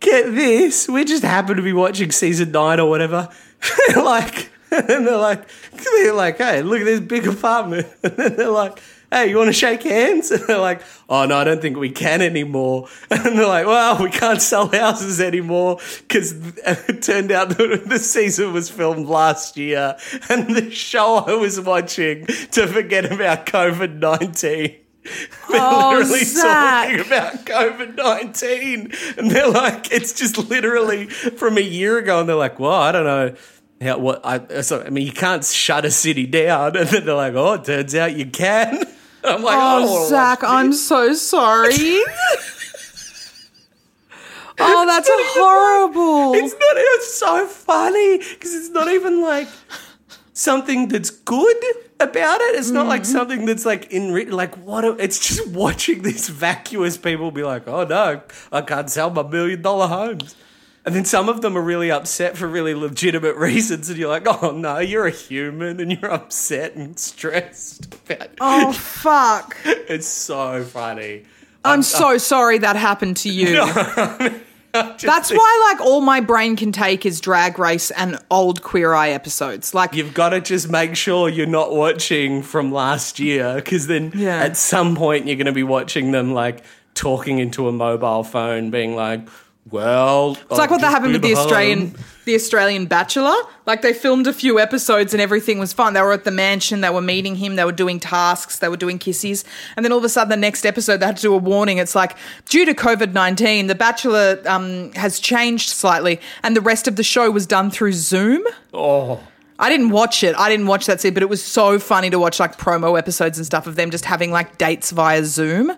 [0.00, 3.28] get this, we just happen to be watching season nine or whatever.
[3.96, 4.50] like,
[4.88, 7.86] and they're like, they're like, hey, look at this big apartment.
[8.02, 10.30] And then they're like, hey, you want to shake hands?
[10.30, 12.88] And they're like, oh no, I don't think we can anymore.
[13.10, 16.32] And they're like, well, we can't sell houses anymore because
[16.66, 19.96] it turned out that the season was filmed last year,
[20.28, 24.76] and the show I was watching to forget about COVID nineteen.
[25.48, 26.88] They're Oh, literally Zach.
[26.90, 28.92] talking about COVID 19.
[29.16, 32.20] And they're like, it's just literally from a year ago.
[32.20, 33.34] And they're like, well, I don't know.
[33.80, 36.76] How, what I, so, I mean, you can't shut a city down.
[36.78, 38.84] And then they're like, oh, it turns out you can.
[39.24, 40.42] I'm like, I Oh, Zach.
[40.44, 41.72] I'm so sorry.
[44.60, 46.34] oh, that's horrible.
[46.34, 49.48] It's not, it's so funny because it's not even like
[50.32, 51.56] something that's good
[52.00, 52.56] about it.
[52.58, 53.12] It's not like Mm-hmm.
[53.12, 54.84] something that's like in like what?
[54.84, 59.22] A, it's just watching these vacuous people be like, oh no, I can't sell my
[59.22, 60.34] million dollar homes.
[60.88, 64.26] And then some of them are really upset for really legitimate reasons, and you're like,
[64.42, 69.54] "Oh no, you're a human, and you're upset and stressed." About oh, fuck.
[69.66, 71.24] It's so funny.
[71.62, 73.56] I'm so sorry that happened to you.
[74.74, 78.62] Just That's think- why, like, all my brain can take is Drag Race and old
[78.62, 79.74] Queer Eye episodes.
[79.74, 84.12] Like, You've got to just make sure you're not watching from last year because then
[84.14, 84.38] Yeah.
[84.38, 86.62] at some point you're going to be watching them like
[86.94, 89.28] talking into a mobile phone, being like,
[89.70, 93.34] Well, It's like what that happened with the Australian the Australian Bachelor.
[93.64, 95.94] Like they filmed a few episodes and everything was fine.
[95.94, 98.76] They were at the mansion, they were meeting him, they were doing tasks, they were
[98.76, 99.44] doing kisses,
[99.76, 101.78] and then all of a sudden the next episode they had to do a warning.
[101.78, 106.86] It's like due to COVID nineteen, the Bachelor um, has changed slightly, and the rest
[106.86, 108.44] of the show was done through Zoom.
[108.74, 109.20] Oh,
[109.58, 110.36] I didn't watch it.
[110.36, 113.38] I didn't watch that scene, but it was so funny to watch like promo episodes
[113.38, 115.72] and stuff of them just having like dates via Zoom.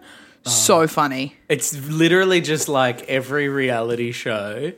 [0.46, 1.36] So funny.
[1.48, 4.72] it's literally just like every reality show.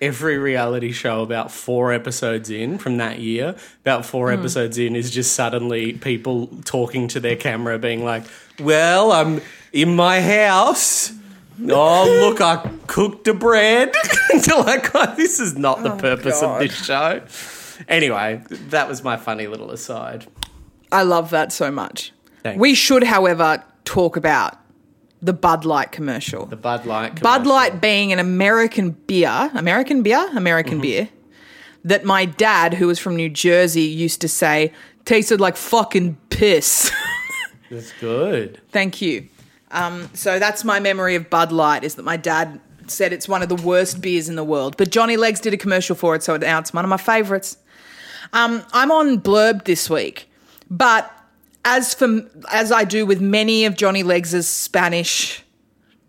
[0.00, 4.38] Every reality show about four episodes in from that year, about four Hmm.
[4.38, 8.22] episodes in, is just suddenly people talking to their camera, being like,
[8.60, 9.40] "Well, I'm
[9.72, 11.10] in my house.
[11.68, 13.92] Oh, look, I cooked a bread."
[14.46, 17.22] You're like, oh, "This is not the purpose of this show."
[17.88, 20.26] Anyway, that was my funny little aside.
[20.92, 22.12] I love that so much.
[22.44, 22.60] Thanks.
[22.60, 24.54] We should, however, talk about
[25.20, 26.46] the Bud Light commercial.
[26.46, 27.20] The Bud Light.
[27.20, 27.46] Bud.
[27.46, 30.80] Light being an American beer, American beer, American Mm-hmm.
[30.82, 31.08] beer,
[31.84, 34.72] that my dad, who was from New Jersey, used to say
[35.04, 36.92] tasted like fucking piss.
[37.70, 38.60] That's good.
[38.70, 39.28] Thank you.
[39.70, 43.42] Um, so that's my memory of Bud Light is that my dad said it's one
[43.42, 44.78] of the worst beers in the world.
[44.78, 47.58] But Johnny Legs did a commercial for it, so now it's one of my favourites.
[48.32, 50.30] Um, I'm on Blurb this week,
[50.70, 51.12] but
[51.68, 52.08] as for
[52.50, 55.42] as I do with many of Johnny Legs's Spanish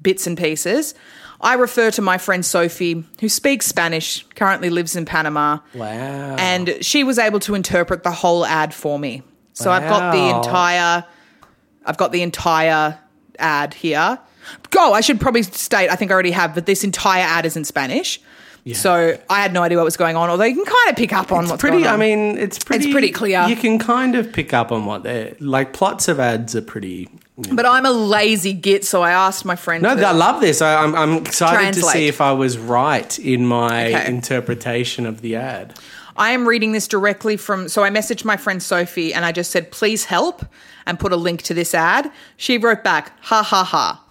[0.01, 0.95] bits and pieces,
[1.41, 6.35] I refer to my friend Sophie, who speaks Spanish, currently lives in Panama, Wow.
[6.37, 9.23] and she was able to interpret the whole ad for me.
[9.53, 11.05] So I've got the entire
[11.85, 12.97] I've got the entire
[13.37, 14.19] ad here.
[14.79, 17.57] Go, I should probably state, I think I already have, but this entire ad is
[17.57, 18.19] in Spanish.
[18.73, 21.11] So I had no idea what was going on, although you can kind of pick
[21.11, 21.77] up on what's pretty.
[21.77, 21.93] going on.
[21.95, 22.85] I mean, it's pretty.
[22.85, 23.47] It's pretty clear.
[23.47, 25.73] You can kind of pick up on what they're like.
[25.73, 27.09] Plots of ads are pretty.
[27.51, 29.81] but I'm a lazy git, so I asked my friend.
[29.81, 30.61] No, I love this.
[30.61, 34.07] I, I'm, I'm excited to see if I was right in my Okay.
[34.07, 35.73] interpretation of the ad.
[36.15, 37.69] I am reading this directly from.
[37.69, 40.45] So I messaged my friend Sophie and I just said, please help,
[40.85, 42.11] and put a link to this ad.
[42.37, 44.03] She wrote back, ha ha ha,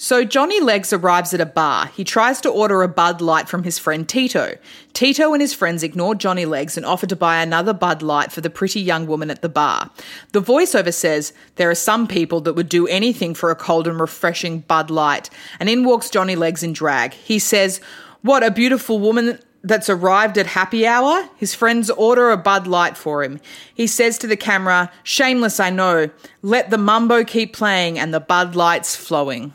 [0.00, 1.86] So Johnny Legs arrives at a bar.
[1.86, 4.56] He tries to order a Bud Light from his friend Tito.
[4.92, 8.40] Tito and his friends ignore Johnny Legs and offer to buy another Bud Light for
[8.40, 9.90] the pretty young woman at the bar.
[10.30, 13.98] The voiceover says, There are some people that would do anything for a cold and
[13.98, 15.30] refreshing Bud Light.
[15.58, 17.12] And in walks Johnny Legs in drag.
[17.14, 17.80] He says,
[18.22, 21.28] What a beautiful woman that's arrived at happy hour.
[21.38, 23.40] His friends order a Bud Light for him.
[23.74, 26.10] He says to the camera, Shameless, I know.
[26.40, 29.54] Let the mumbo keep playing and the Bud Lights flowing.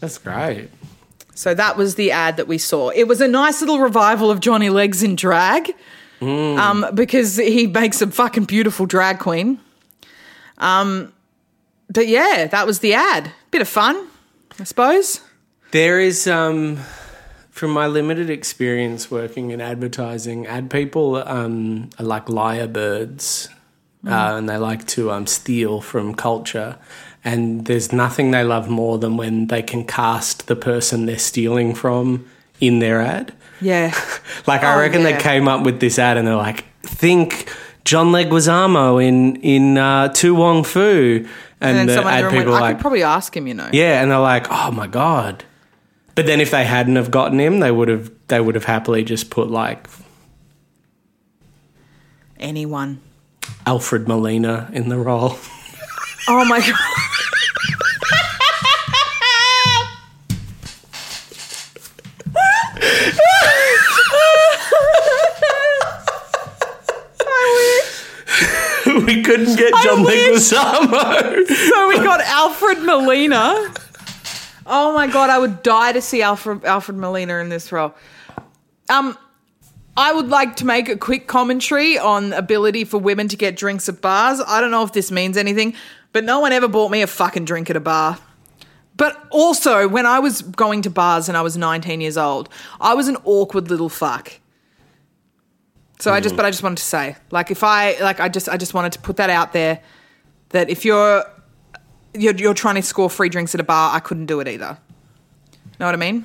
[0.00, 0.70] That's great.
[1.34, 2.90] So that was the ad that we saw.
[2.90, 5.74] It was a nice little revival of Johnny Legs in drag,
[6.20, 9.60] um, because he makes a fucking beautiful drag queen.
[10.58, 11.12] Um,
[11.90, 13.32] but yeah, that was the ad.
[13.50, 14.08] Bit of fun,
[14.58, 15.20] I suppose.
[15.72, 16.78] There is, um,
[17.50, 23.48] from my limited experience working in advertising, ad people um, are like lyrebirds,
[24.06, 26.78] uh, and they like to um, steal from culture.
[27.26, 31.74] And there's nothing they love more than when they can cast the person they're stealing
[31.74, 32.24] from
[32.60, 33.34] in their ad.
[33.60, 33.92] Yeah,
[34.46, 35.12] Like I Oh, reckon yeah.
[35.16, 37.50] they came up with this ad and they're like, think
[37.84, 41.26] John Leguizamo in in uh, To Wong Foo,
[41.60, 43.46] and, and the ad went, people are I like, could probably ask him.
[43.48, 45.42] You know, yeah, and they're like, oh my god.
[46.14, 49.02] But then if they hadn't have gotten him, they would have they would have happily
[49.04, 49.88] just put like
[52.38, 53.00] anyone.
[53.66, 55.36] Alfred Molina in the role.
[56.28, 56.74] Oh my god.
[69.06, 70.04] We couldn't get John.
[70.04, 71.46] Leguizamo.
[71.56, 73.72] So we got Alfred Molina.
[74.66, 77.94] Oh my god, I would die to see Alfred Alfred Molina in this role.
[78.88, 79.16] Um,
[79.96, 83.88] I would like to make a quick commentary on ability for women to get drinks
[83.88, 84.42] at bars.
[84.46, 85.74] I don't know if this means anything,
[86.12, 88.18] but no one ever bought me a fucking drink at a bar.
[88.96, 92.48] But also, when I was going to bars and I was 19 years old,
[92.80, 94.32] I was an awkward little fuck.
[95.98, 96.36] So I just, mm.
[96.36, 98.92] but I just wanted to say, like, if I, like, I just, I just wanted
[98.92, 99.80] to put that out there
[100.50, 101.24] that if you're,
[102.14, 104.78] you're, you're trying to score free drinks at a bar, I couldn't do it either.
[105.78, 106.24] Know what I mean?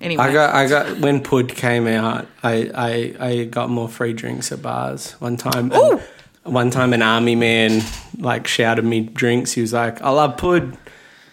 [0.00, 4.12] Anyway, I got, I got when Pud came out, I, I, I got more free
[4.12, 5.72] drinks at bars one time.
[5.72, 6.00] And
[6.44, 7.82] One time, an army man
[8.18, 9.52] like shouted me drinks.
[9.52, 10.78] He was like, "I love Pud,"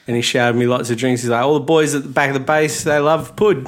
[0.08, 1.22] and he shouted me lots of drinks.
[1.22, 3.66] He's like, "All the boys at the back of the base, they love Pud."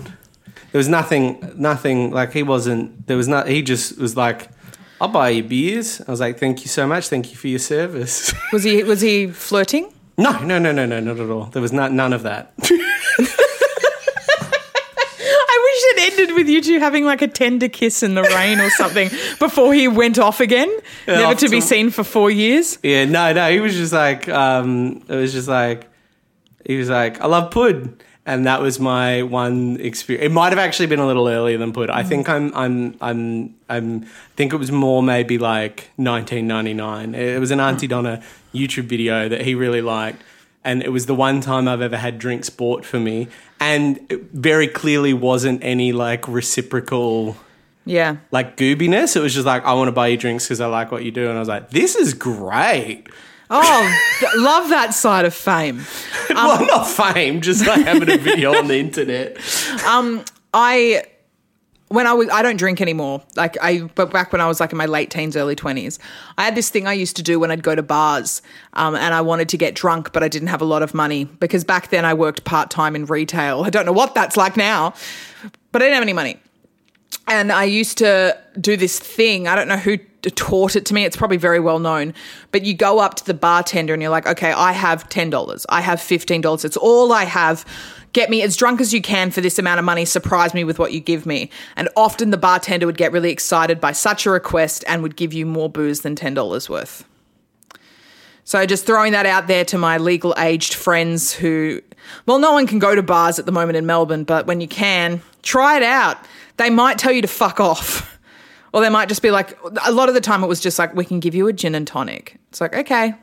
[0.78, 3.08] There was nothing, nothing like he wasn't.
[3.08, 3.48] There was not.
[3.48, 4.48] He just was like,
[5.02, 7.08] "I'll buy you beers." I was like, "Thank you so much.
[7.08, 9.92] Thank you for your service." was he, was he flirting?
[10.20, 11.46] no, no, no, no, no, not at all.
[11.46, 12.54] There was not, none of that.
[12.62, 12.70] I
[15.63, 18.70] wish it ended with you two having like a tender kiss in the rain or
[18.70, 19.10] something
[19.40, 20.70] before he went off again,
[21.08, 22.78] never off to be seen for four years.
[22.84, 23.50] Yeah, no, no.
[23.50, 25.90] He was just like, um, it was just like,
[26.68, 30.26] he was like, I love Pud, and that was my one experience.
[30.26, 31.90] It might have actually been a little earlier than put.
[31.90, 32.08] I mm.
[32.10, 34.04] think I'm, I'm, I'm, I'm.
[34.04, 37.16] I think it was more maybe like 1999.
[37.16, 37.92] It was an Auntie mm.
[37.92, 40.22] Donna YouTube video that he really liked.
[40.66, 43.30] And it was the one time I've ever had drinks bought for me,
[43.62, 47.38] and it very clearly wasn't any like reciprocal
[47.86, 48.18] Yeah.
[48.32, 49.16] like goobiness.
[49.16, 51.12] It was just like, I want to buy you drinks because I like what you
[51.12, 51.30] do.
[51.30, 53.06] And I was like, this is great.
[53.49, 55.86] Oh, th- love that side of fame.
[56.29, 59.38] well, not fame, just like having a video on the internet.
[59.88, 61.03] Um, I
[61.89, 63.21] when I was I don't drink anymore.
[63.36, 65.99] Like I but back when I was like in my late teens, early twenties,
[66.38, 68.41] I had this thing I used to do when I'd go to bars,
[68.73, 71.25] um, and I wanted to get drunk, but I didn't have a lot of money
[71.25, 73.63] because back then I worked part time in retail.
[73.63, 74.93] I don't know what that's like now,
[75.71, 76.38] but I didn't have any money.
[77.27, 79.47] And I used to do this thing.
[79.47, 81.06] I don't know who taught it to me.
[81.06, 82.13] It's probably very well known.
[82.51, 85.65] But you go up to the bartender and you're like, okay, I have $10.
[85.69, 86.65] I have $15.
[86.65, 87.65] It's all I have.
[88.13, 90.06] Get me as drunk as you can for this amount of money.
[90.06, 91.49] Surprise me with what you give me.
[91.75, 95.34] And often the bartender would get really excited by such a request and would give
[95.34, 97.06] you more booze than $10 worth.
[98.43, 101.82] So just throwing that out there to my legal aged friends who,
[102.25, 104.69] well, no one can go to bars at the moment in Melbourne, but when you
[104.69, 106.17] can, try it out.
[106.56, 108.13] They might tell you to fuck off.
[108.78, 110.94] Or they might just be like, a lot of the time it was just like,
[110.94, 112.38] we can give you a gin and tonic.
[112.50, 113.16] It's like, okay.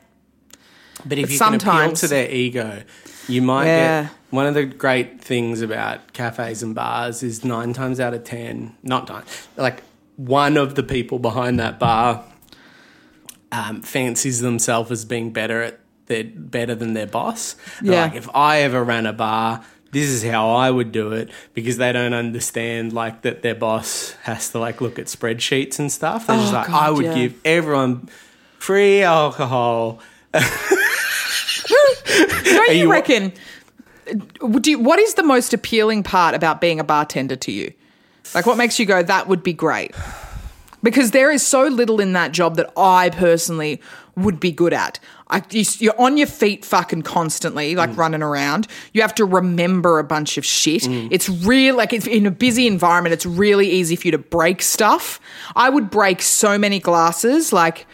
[1.05, 2.83] But if you sometimes- can appeal to their ego,
[3.29, 4.01] you might Yeah.
[4.03, 8.25] get one of the great things about cafes and bars is nine times out of
[8.25, 9.23] ten, not nine,
[9.55, 9.81] like
[10.17, 12.25] one of the people behind that bar
[13.53, 17.55] um, fancies themselves as being better at their better than their boss.
[17.81, 18.01] Yeah.
[18.03, 19.63] Like if I ever ran a bar,
[19.95, 24.11] this is how I would do it because they don't understand like that their boss
[24.23, 26.27] has to like look at spreadsheets and stuff.
[26.27, 27.15] They're just Oh, like, God, I would yeah.
[27.15, 28.09] give everyone
[28.59, 30.01] free alcohol.
[32.43, 33.31] Don't you, you- reckon?
[34.09, 37.71] Uh, would you, what is the most appealing part about being a bartender to you?
[38.33, 39.95] Like, what makes you go, that would be great?
[40.83, 43.81] Because there is so little in that job that I personally
[44.15, 44.99] would be good at.
[45.27, 47.97] I, you, you're on your feet fucking constantly, like mm.
[47.97, 48.67] running around.
[48.93, 50.83] You have to remember a bunch of shit.
[50.83, 51.07] Mm.
[51.11, 54.61] It's real, like, it's in a busy environment, it's really easy for you to break
[54.61, 55.19] stuff.
[55.55, 57.87] I would break so many glasses, like,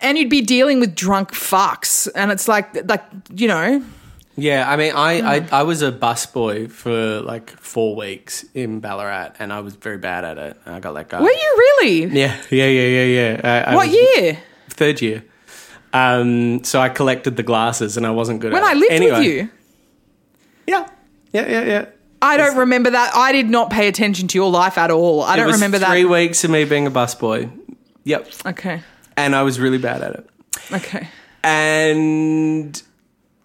[0.00, 2.08] and you'd be dealing with drunk fucks.
[2.14, 3.02] And it's like, like,
[3.34, 3.82] you know,
[4.36, 5.52] Yeah, I mean, I, I, mm.
[5.52, 10.24] I was a busboy for like four weeks in Ballarat, and I was very bad
[10.26, 10.60] at it.
[10.66, 11.22] And I got let go.
[11.22, 12.04] were you really?
[12.04, 13.40] Yeah, yeah, yeah, yeah, yeah.
[13.42, 14.38] I, I What was- year?
[14.68, 15.24] Third year.
[15.96, 19.12] Um, so I collected the glasses, and I wasn't good When at I lived Anyway,
[19.18, 19.50] with you.
[20.66, 20.88] Yeah,
[21.32, 21.84] yeah, yeah, yeah.
[22.22, 23.12] I don't remember that.
[23.14, 25.22] I did not pay attention to your life at all.
[25.22, 26.08] I it don't was remember three that.
[26.08, 27.50] weeks of me being a busboy.
[28.04, 28.82] Yep, Okay.
[29.16, 30.30] and I was really bad at it.
[30.72, 31.08] Okay.
[31.44, 32.82] and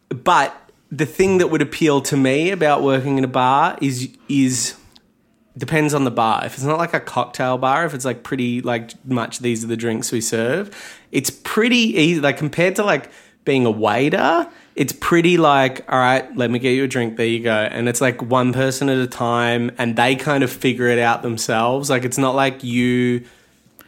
[0.09, 0.55] but
[0.91, 4.75] the thing that would appeal to me about working in a bar is is
[5.57, 6.45] depends on the bar.
[6.45, 9.67] If it's not like a cocktail bar, if it's like pretty like much these are
[9.67, 10.75] the drinks we serve,
[11.11, 12.21] it's pretty easy.
[12.21, 13.09] Like compared to like
[13.45, 17.17] being a waiter, it's pretty like all right, let me get you a drink.
[17.17, 20.51] There you go, and it's like one person at a time, and they kind of
[20.51, 21.89] figure it out themselves.
[21.89, 23.25] Like it's not like you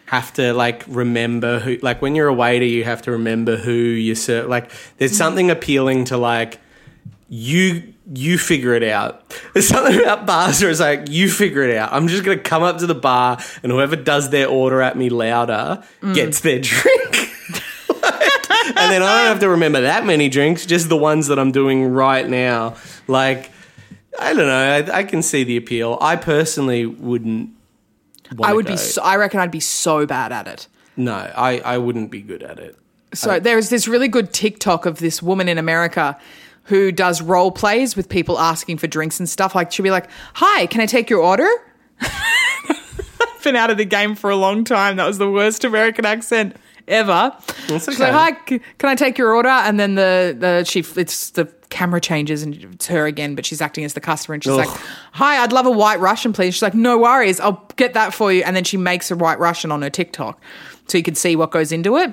[0.06, 3.72] have to like remember who like when you're a waiter you have to remember who
[3.72, 5.18] you serve like there's mm.
[5.18, 6.60] something appealing to like
[7.30, 11.78] you you figure it out there's something about bars where it's like you figure it
[11.78, 14.98] out i'm just gonna come up to the bar and whoever does their order at
[14.98, 15.82] me louder
[16.14, 17.16] gets their drink
[17.90, 21.52] and then i don't have to remember that many drinks just the ones that i'm
[21.54, 22.76] doing right now
[23.08, 23.52] like
[24.20, 27.52] i don't know i, I can see the appeal i personally wouldn't
[28.42, 28.74] I would go.
[28.74, 28.78] be.
[28.78, 30.68] So, I reckon I'd be so bad at it.
[30.96, 32.78] No, I, I wouldn't be good at it.
[33.14, 36.20] So there's this really good TikTok of this woman in America
[36.64, 39.56] who does role plays with people asking for drinks and stuff.
[39.56, 41.50] Like she'll be like, "Hi, can I take your order?"
[43.44, 44.96] been out of the game for a long time.
[44.96, 46.56] That was the worst American accent
[46.88, 47.34] ever.
[47.68, 50.80] That's She's like, "Hi, c- can I take your order?" And then the the she
[51.00, 54.44] it's the camera changes and it's her again, but she's acting as the customer and
[54.44, 54.60] she's Ugh.
[54.66, 54.80] like,
[55.14, 58.32] "Hi, I'd love a white Russian, please." She's like, "No worries, I'll get that for
[58.32, 60.42] you." And then she makes a white Russian on her TikTok,
[60.88, 62.12] so you can see what goes into it.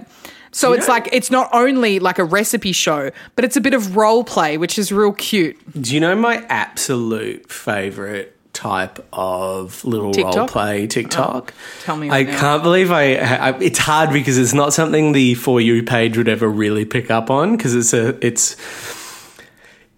[0.52, 3.96] So it's like it's not only like a recipe show, but it's a bit of
[3.96, 5.56] role play, which is real cute.
[5.80, 10.36] Do you know my absolute favorite type of little TikTok?
[10.36, 11.54] role play TikTok?
[11.56, 12.38] Oh, tell me I now.
[12.38, 13.58] can't believe I, I.
[13.58, 17.30] It's hard because it's not something the for you page would ever really pick up
[17.30, 18.56] on because it's a it's.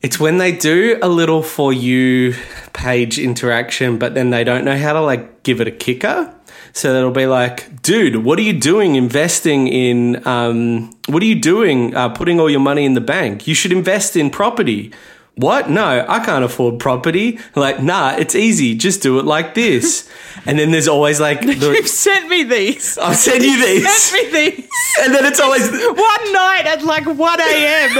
[0.02, 2.34] It's when they do a little for you
[2.72, 6.34] page interaction, but then they don't know how to like give it a kicker.
[6.74, 10.26] So it'll be like, dude, what are you doing investing in?
[10.26, 13.46] Um, what are you doing uh, putting all your money in the bank?
[13.46, 14.92] You should invest in property.
[15.36, 15.70] What?
[15.70, 17.38] No, I can't afford property.
[17.56, 18.74] Like, nah, it's easy.
[18.74, 20.08] Just do it like this.
[20.44, 22.98] And then there's always like, You've sent me these.
[22.98, 23.88] I've sent you these.
[23.88, 24.68] Sent me these.
[25.00, 27.90] And then it's always, One night at like 1 a.m.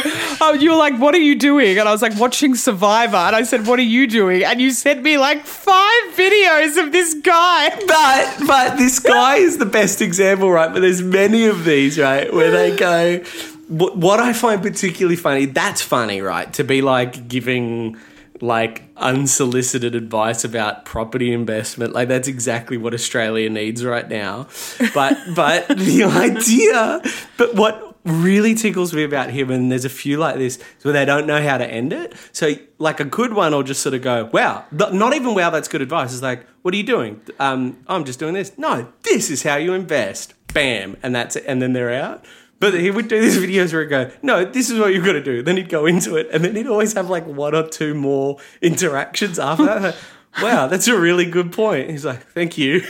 [0.41, 1.78] Oh, you were like, what are you doing?
[1.78, 3.16] And I was like, watching Survivor.
[3.16, 4.43] And I said, what are you doing?
[4.43, 7.70] And you sent me like five videos of this guy.
[7.87, 10.72] But but this guy is the best example, right?
[10.72, 13.22] But there's many of these, right, where they go.
[13.69, 16.53] What, what I find particularly funny, that's funny, right?
[16.55, 17.97] To be like giving
[18.41, 24.49] like unsolicited advice about property investment, like that's exactly what Australia needs right now.
[24.93, 27.03] But but the idea,
[27.39, 30.93] but what really tickles me about him, and there's a few like this, is where
[30.93, 32.15] they don't know how to end it.
[32.33, 35.69] So, like a good one, will just sort of go, "Wow," not even "Wow, that's
[35.69, 38.59] good advice." It's like, "What are you doing?" Um, I'm just doing this.
[38.59, 40.35] No, this is how you invest.
[40.53, 41.45] Bam, and that's it.
[41.47, 42.25] And then they're out.
[42.63, 45.15] But he would do these videos where he'd go, "No, this is what you've got
[45.15, 47.67] to do." Then he'd go into it, and then he'd always have like one or
[47.67, 49.83] two more interactions after that.
[49.83, 49.95] Like,
[50.41, 51.91] wow, that's a really good point.
[51.91, 52.79] He's like, "Thank you."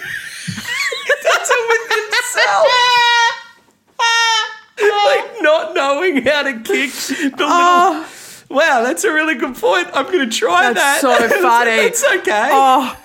[1.25, 2.67] That's it with himself
[5.07, 7.47] like not knowing how to kick the little.
[7.49, 8.13] Oh.
[8.51, 9.89] Wow, that's a really good point.
[9.95, 11.01] I'm going to try that.
[11.01, 11.31] That's that.
[11.31, 11.71] so funny.
[11.71, 12.51] it's okay.
[12.53, 13.01] Oh,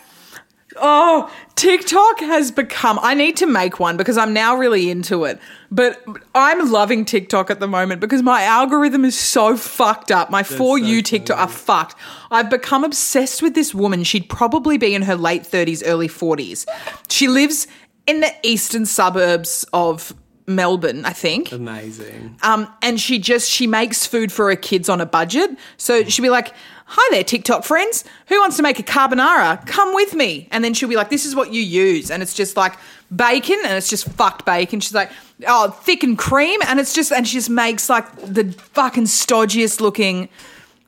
[0.75, 2.99] oh, TikTok has become.
[3.01, 5.39] I need to make one because I'm now really into it.
[5.69, 6.03] But
[6.33, 10.29] I'm loving TikTok at the moment because my algorithm is so fucked up.
[10.29, 11.95] My For so You TikTok are fucked.
[12.31, 14.03] I've become obsessed with this woman.
[14.03, 16.65] She'd probably be in her late 30s, early 40s.
[17.09, 17.67] She lives
[18.05, 20.13] in the eastern suburbs of
[20.47, 21.51] Melbourne, I think.
[21.51, 22.37] Amazing.
[22.41, 25.51] Um, and she just she makes food for her kids on a budget.
[25.75, 26.53] So she'd be like,
[26.85, 28.05] "Hi there, TikTok friends.
[28.27, 29.65] Who wants to make a carbonara?
[29.67, 32.33] Come with me." And then she'll be like, "This is what you use," and it's
[32.33, 32.77] just like
[33.13, 34.79] bacon, and it's just fucked bacon.
[34.79, 35.11] She's like,
[35.45, 39.81] "Oh, thick and cream," and it's just and she just makes like the fucking stodgiest
[39.81, 40.29] looking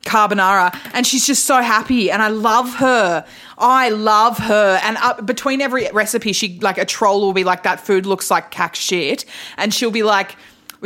[0.04, 3.24] carbonara and she's just so happy and i love her.
[3.58, 7.64] I love her and up between every recipe she like a troll will be like
[7.64, 9.26] that food looks like cack shit.
[9.58, 10.36] And she'll be like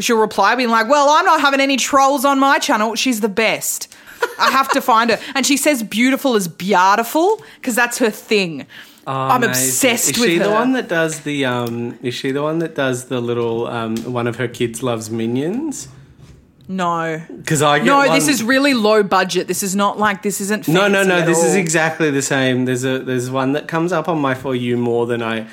[0.01, 2.97] she'll reply being like well i'm not having any trolls on my channel.
[2.97, 3.95] She's the best.
[4.41, 5.21] I have to find her.
[5.37, 8.67] And she says beautiful is beautiful because that's her thing.
[9.07, 9.51] I'm Amazing.
[9.51, 10.45] obsessed is with she her.
[10.45, 13.97] the one that does the um is she the one that does the little um
[14.13, 15.87] one of her kids loves minions
[16.69, 17.23] no.
[17.29, 19.49] Because i get no one- this is really low budget.
[19.49, 22.65] This is not like this isn't no no no this is exactly the same.
[22.65, 25.47] There's a there's one that comes up on my for you more than i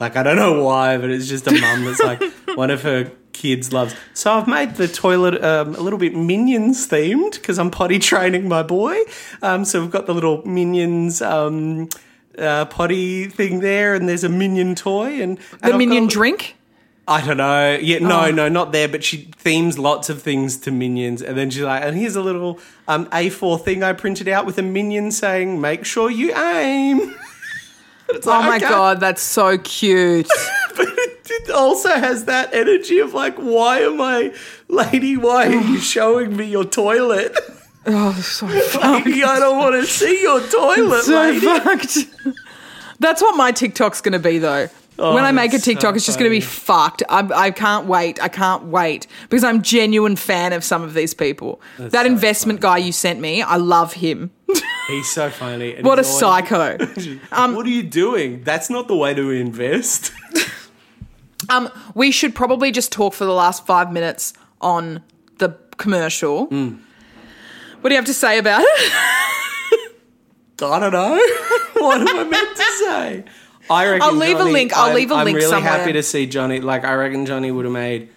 [0.00, 2.22] like i don't know why but it's just a mum that's like
[2.56, 3.94] one of her kids loves.
[4.14, 8.48] So i've made the toilet um, a little bit minions themed because i'm potty training
[8.48, 8.96] my boy.
[9.42, 11.88] Um, so we've got the little minions um,
[12.36, 16.06] uh, potty thing there and there's a minion toy and, and I've the got minion
[16.06, 16.56] drink
[17.08, 17.78] I don't know.
[17.80, 18.30] Yeah, no, Oh.
[18.30, 18.86] no, not there.
[18.86, 22.22] But she themes lots of things to minions, and then she's like, "And here's a
[22.22, 27.14] little um, A4 thing I printed out with a minion saying, make sure you aim.'"
[28.24, 28.66] Oh my okay.
[28.66, 30.26] god that's so cute
[30.76, 34.32] But it, also has that energy of like, "Why am I,
[34.68, 35.16] lady?
[35.18, 37.36] Why are you showing me your toilet?
[37.86, 41.98] oh so like, I don't want to see your toilet, so lady." fucked.
[42.98, 44.68] That's what my TikTok's going to be, though.
[44.98, 47.02] When I make a Oh, that's so TikTok, it's just going to be fucked.
[47.08, 48.22] I'm, I can't wait.
[48.22, 51.60] I can't wait because I'm genuine fan of some of these people.
[51.78, 54.32] that so investment guy you sent me, I love him.
[54.88, 55.80] He's so funny.
[55.82, 56.78] what a psycho.
[57.32, 58.42] Um, what are you doing?
[58.42, 60.12] That's not the way to invest.
[61.50, 65.02] Um, we should probably just talk for the last five minutes on
[65.38, 66.46] the commercial.
[66.46, 66.76] Hmm.
[67.80, 68.92] What do you have to say about it?
[70.60, 71.80] I don't know.
[71.80, 73.24] what am I meant to say?
[73.70, 75.72] I reckon I'll leave a Johnny- link- I'll I'm- leave a I'm link really somewhere.
[75.72, 76.60] happy to see Johnny.
[76.60, 78.08] Like I reckon Johnny would have made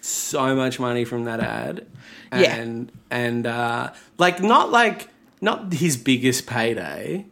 [0.00, 1.86] so much money from that ad.
[2.32, 2.54] Yeah.
[2.56, 5.08] And and uh, like not like
[5.40, 7.26] not his biggest payday,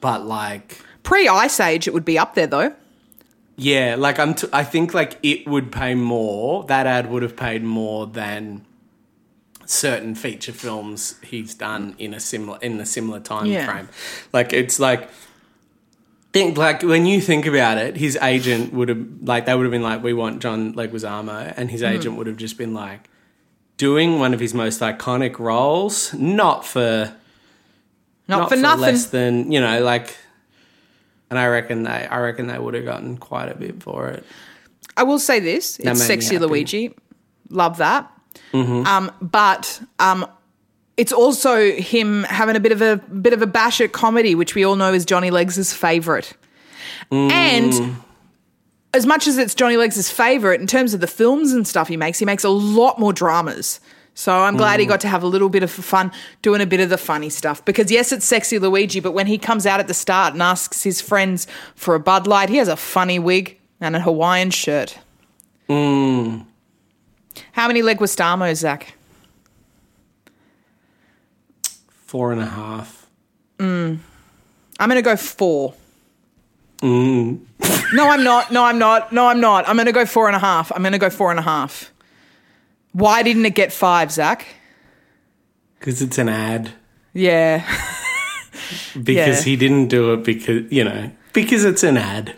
[0.00, 2.74] but like Pre Ice Age, it would be up there, though.
[3.56, 4.34] Yeah, like I'm.
[4.34, 6.64] T- I think like it would pay more.
[6.64, 8.64] That ad would have paid more than
[9.66, 13.66] certain feature films he's done in a similar in a similar time Yeah.
[13.66, 13.88] frame.
[14.32, 15.08] Like it's like
[16.32, 19.70] think like when you think about it, his agent would have like they would have
[19.72, 21.72] been like, "We want John Leguizamo," and Hmm.
[21.72, 23.08] his agent would have just been like
[23.76, 27.12] doing one of his most iconic roles, not for
[28.28, 28.80] Not, for, nothing.
[28.80, 30.16] less than you know like.
[31.30, 34.24] And I reckon they, I reckon they would have gotten quite a bit for it.
[34.96, 36.38] I will say this: That it's sexy.
[36.38, 36.94] Luigi.
[37.48, 38.10] Love that.
[38.52, 38.86] Mm-hmm.
[38.86, 40.26] Um, but um,
[41.02, 42.96] it's also him having a bit of a
[43.26, 46.32] bit of a bash at comedy, which we all know is Johnny Legs' favorite.
[47.10, 47.30] Mm.
[47.32, 47.96] And
[48.94, 51.96] as much as it's Johnny Legs' favorite in terms of the films and stuff he
[51.96, 53.80] makes, he makes a lot more dramas.
[54.14, 54.80] So I'm glad Mm.
[54.82, 57.30] he got to have a little bit of fun doing a bit of the funny
[57.30, 57.64] stuff.
[57.64, 60.84] Because yes, it's sexy Luigi, but when he comes out at the start and asks
[60.84, 64.98] his friends for a Bud Light, he has a funny wig and a Hawaiian shirt.
[65.68, 66.44] Mm.
[67.52, 68.94] How many Leguizamos, Zach?
[72.12, 73.06] Four and a half.
[73.56, 73.98] Mm.
[74.78, 75.72] I'm going to go four.
[76.82, 77.40] Mm.
[77.94, 78.52] no, I'm not.
[78.52, 79.14] No, I'm not.
[79.14, 79.66] No, I'm not.
[79.66, 80.70] I'm going to go four and a half.
[80.72, 81.90] I'm going to go four and a half.
[82.92, 84.44] Why didn't it get five, Zach?
[85.78, 86.72] Because it's an ad.
[87.14, 87.64] Yeah.
[88.94, 89.42] Because Yeah.
[89.44, 92.36] he didn't do it because, you know, because it's an ad.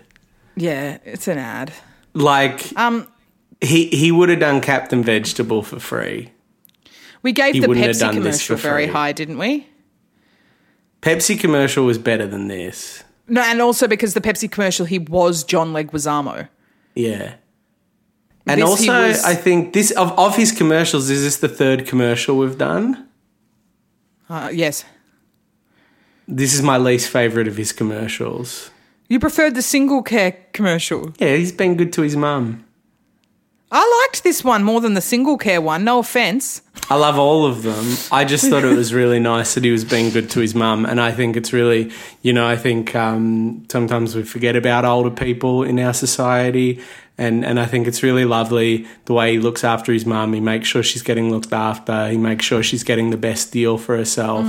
[0.56, 1.72] Yeah, it's an ad.
[2.12, 3.08] Like, Um,
[3.60, 6.30] he, he would have done Captain Vegetable for free.
[7.24, 9.66] We gave He the Pepsi commercial very high, didn't we?
[11.02, 13.02] Pepsi commercial was better than this.
[13.26, 16.48] No, and also because the Pepsi commercial, he was John Leguizamo.
[16.94, 17.34] Yeah.
[18.46, 21.86] And This also, was- I think this of, of his commercials, is this the third
[21.86, 23.08] commercial we've done?
[24.28, 24.84] Uh, yes.
[26.28, 28.70] This is my least favorite of his commercials.
[29.08, 31.12] You preferred the single care commercial.
[31.18, 32.64] Yeah, he's been good to his mum.
[33.70, 35.84] I liked this one more than the single care one.
[35.84, 36.62] No offense.
[36.90, 37.96] I love all of them.
[38.12, 40.84] I just thought it was really nice that he was being good to his mum,
[40.84, 41.90] and I think it's really,
[42.22, 46.82] you know, I think um, sometimes we forget about older people in our society,
[47.16, 50.34] and and I think it's really lovely the way he looks after his mum.
[50.34, 52.08] He makes sure she's getting looked after.
[52.08, 54.44] He makes sure she's getting the best deal for herself.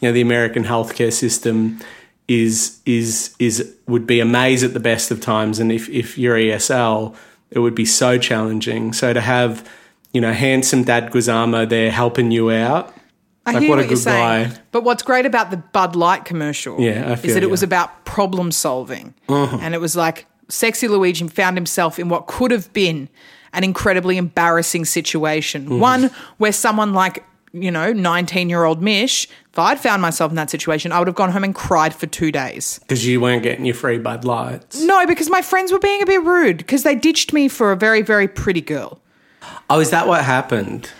[0.00, 1.80] You know, the American healthcare system
[2.28, 6.16] is is is would be a maze at the best of times, and if if
[6.16, 7.16] you're ESL,
[7.50, 8.92] it would be so challenging.
[8.92, 9.68] So to have
[10.12, 12.94] you know handsome Dad Guizamo there helping you out,
[13.46, 14.50] I like hear what a what you're good saying.
[14.50, 14.58] guy.
[14.70, 18.52] But what's great about the Bud Light commercial Yeah, is that it was about problem
[18.52, 19.14] solving.
[19.28, 19.58] Uh-huh.
[19.60, 23.08] And it was like sexy Luigi found himself in what could have been
[23.52, 25.64] an incredibly embarrassing situation.
[25.64, 25.80] Mm-hmm.
[25.80, 30.36] One where someone like, you know, 19 year old Mish, if I'd found myself in
[30.36, 32.78] that situation, I would have gone home and cried for two days.
[32.80, 34.80] because you weren't getting your free Bud Lights.
[34.82, 37.76] No, because my friends were being a bit rude because they ditched me for a
[37.76, 39.00] very, very pretty girl.
[39.68, 40.90] Oh, is that what happened?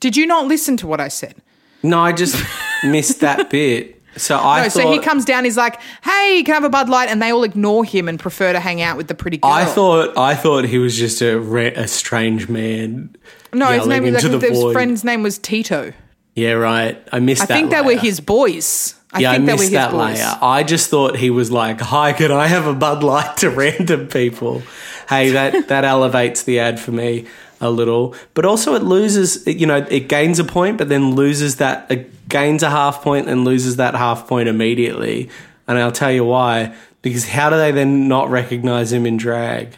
[0.00, 1.36] Did you not listen to what I said?
[1.82, 2.42] No, I just
[2.84, 3.94] missed that bit.
[4.16, 6.70] So I No, thought so he comes down, he's like, hey, can I have a
[6.70, 7.10] Bud Light?
[7.10, 9.50] And they all ignore him and prefer to hang out with the pretty girl.
[9.52, 13.14] I thought I thought he was just a re- a strange man.
[13.52, 14.72] No, his name was like, his void.
[14.72, 15.92] friend's name was Tito.
[16.34, 17.02] Yeah, right.
[17.12, 17.54] I missed I that.
[17.54, 18.94] think they were his boys.
[19.12, 20.18] I yeah, I think were missed his that boys.
[20.18, 20.38] layer.
[20.42, 24.08] I just thought he was like, "Hi, can I have a Bud Light to random
[24.08, 24.62] people?"
[25.10, 27.26] Hey, that that elevates the ad for me
[27.60, 29.46] a little, but also it loses.
[29.46, 31.90] You know, it gains a point, but then loses that.
[31.90, 35.28] It gains a half point and loses that half point immediately.
[35.68, 36.74] And I'll tell you why.
[37.02, 39.76] Because how do they then not recognize him in drag?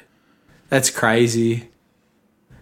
[0.70, 1.68] That's crazy.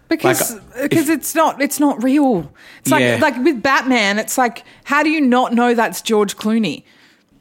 [0.09, 2.51] Because Like, uh, because it's not it's not real.
[2.79, 3.19] It's like Yeah.
[3.21, 6.83] like with Batman, it's like how do you not know that's George Clooney?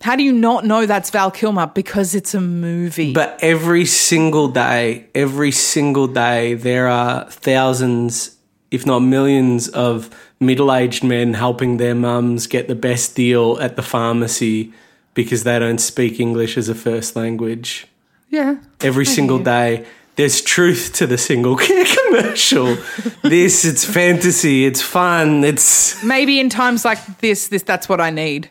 [0.02, 1.66] How do you not know that's Val Kilmer?
[1.66, 3.12] Because it's a movie.
[3.12, 8.36] But every single day, every single day, there are thousands,
[8.70, 13.76] if not millions, of middle aged men helping their mums get the best deal at
[13.76, 14.72] the pharmacy
[15.14, 17.86] because they don't speak English as a first language.
[18.28, 18.56] yeah.
[18.80, 19.86] Every single day.
[20.16, 22.76] There's truth to the single care commercial.
[23.22, 28.08] this, it's fantasy, it's fun, it's Maybe in times like this, this that's what I
[28.10, 28.48] need.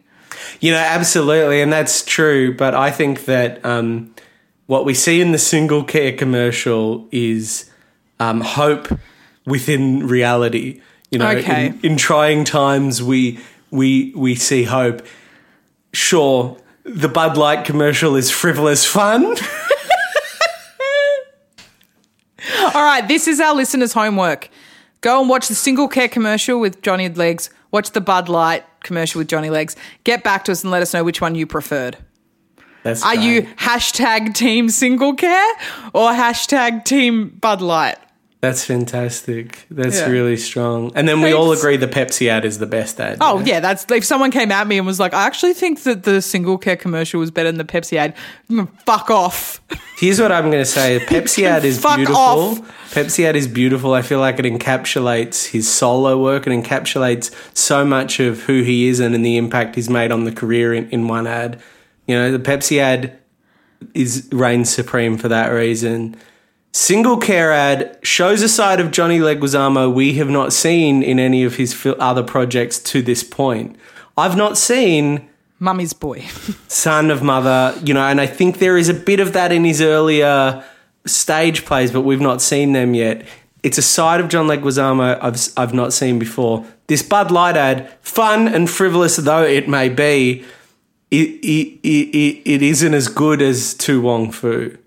[0.61, 2.55] You know, absolutely, and that's true.
[2.55, 4.13] But I think that um,
[4.67, 7.69] what we see in the single care commercial is
[8.19, 8.87] um, hope
[9.45, 10.81] within reality.
[11.11, 11.67] You know, Okay.
[11.67, 13.39] in, in trying times, we
[13.71, 15.01] we we see hope.
[15.93, 19.23] Sure, the Bud Light commercial is frivolous fun.
[22.73, 24.49] All right, this is our listeners' homework.
[25.01, 27.49] Go and watch the single care commercial with Johnny Legs.
[27.75, 29.75] Watch the Bud Light commercial with Johnny Legs.
[30.05, 31.97] Get back to us and let us know which one you preferred.
[32.83, 35.53] That's Are you hashtag team single care
[35.93, 37.97] or hashtag team Bud Light?
[38.41, 39.65] That's fantastic.
[39.71, 40.09] That's Yeah.
[40.09, 40.91] really strong.
[40.93, 41.61] And then we all Thanks.
[41.61, 43.17] agree the Pepsi ad is the best ad.
[43.19, 46.03] Oh yeah, that's if someone came at me and was like, I actually think that
[46.03, 48.13] the single care commercial was better than the Pepsi ad.
[48.51, 49.61] mm, Fuck off.
[49.97, 50.99] Here's what I'm going to say.
[51.07, 52.21] Pepsi ad is Fuck beautiful.
[52.21, 52.93] off.
[52.93, 53.93] Pepsi ad is beautiful.
[53.93, 56.45] I feel like it encapsulates his solo work.
[56.45, 60.25] It encapsulates so much of who he is and, and the impact he's made on
[60.25, 61.59] the career in, in one ad.
[62.05, 63.17] You know, the Pepsi ad
[63.95, 66.15] is reigns supreme for that reason.
[66.75, 71.45] Single care ad shows a side of Johnny Leguizamo we have not seen in any
[71.45, 73.77] of his fil- other projects to this point.
[74.17, 75.25] I've not seen
[75.57, 76.25] Mummy's boy.
[76.67, 79.63] son of mother, you know, and I think there is a bit of that in
[79.63, 80.65] his earlier
[81.05, 83.25] stage plays, but we've not seen them yet.
[83.63, 86.65] It's a side of John Leguizamo I've, I've not seen before.
[86.87, 90.43] This Bud Light ad, fun and frivolous though it may be,
[91.09, 94.77] it, it, it, it, it isn't as good as To Wong Foo.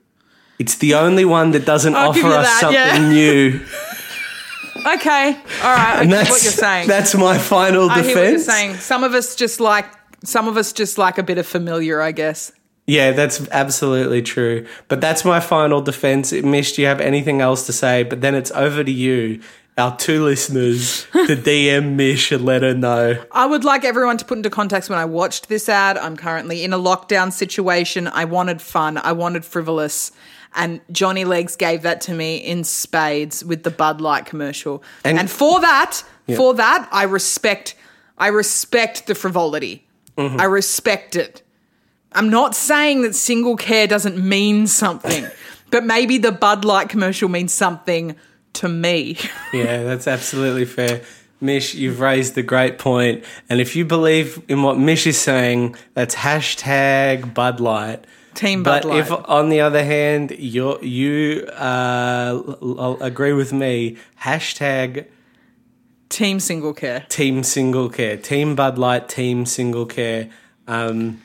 [0.59, 3.09] It's the only one that doesn't I'll offer us that, something yeah.
[3.09, 3.61] new.
[4.95, 5.99] okay, all right.
[5.99, 6.89] I And that's what you're saying.
[6.89, 8.07] That's my final I defense.
[8.07, 8.75] hear what you're saying.
[8.77, 9.87] Some of us just like
[10.25, 12.53] some of us just like a bit of familiar, I guess.
[12.87, 14.67] Yeah, that's absolutely true.
[14.89, 16.33] But that's my final defense.
[16.33, 18.03] Mish, do you have anything else to say?
[18.03, 19.43] But then it's over to you,
[19.77, 23.23] our two listeners, to DM Mish and let her know.
[23.31, 25.99] I would like everyone to put into context when I watched this ad.
[25.99, 28.09] I'm currently in a lockdown situation.
[28.09, 28.97] I wanted fun.
[28.97, 30.11] I wanted frivolous.
[30.59, 34.83] And Johnny Legs gave that to me in spades with the Bud Light commercial.
[35.05, 36.03] And- And, for that,
[36.37, 37.75] for that, I respect
[38.19, 39.87] I respect the frivolity.
[40.17, 40.41] Mm-hmm.
[40.41, 41.43] I respect it.
[42.13, 45.25] I'm not saying that single care doesn't mean something,
[45.71, 48.17] but maybe the Bud Light commercial means something
[48.55, 49.17] to me.
[49.53, 51.03] Yeah, that's absolutely fair.
[51.41, 53.23] Mish, you've raised a great point.
[53.49, 58.05] And if you believe in what Mish is saying, that's hashtag Bud Light.
[58.39, 58.99] Team Bud But Light.
[59.01, 65.07] if, on the other hand, you you uh, l- l- agree with me, hashtag
[66.09, 67.05] Team single care.
[67.09, 70.31] Team Single Care, Team Bud Light, Team Single Care.
[70.67, 71.21] Um,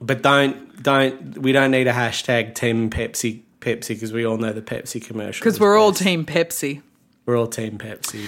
[0.00, 4.52] but don't don't we don't need a hashtag Team Pepsi Pepsi because we all know
[4.52, 5.40] the Pepsi commercial.
[5.42, 6.02] Because we're all best.
[6.02, 6.82] Team Pepsi.
[7.26, 8.26] we're all Team Pepsi.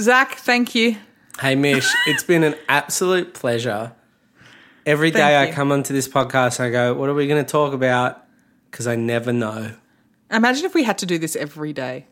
[0.00, 0.96] Zach, thank you.
[1.40, 3.92] Hey Mish, it's been an absolute pleasure.
[4.86, 5.52] Every day Thank I you.
[5.54, 8.24] come onto this podcast, I go, "What are we going to talk about?"
[8.70, 9.72] Because I never know.
[10.30, 12.06] Imagine if we had to do this every day.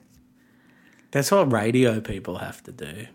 [1.11, 3.07] That's what radio people have to do.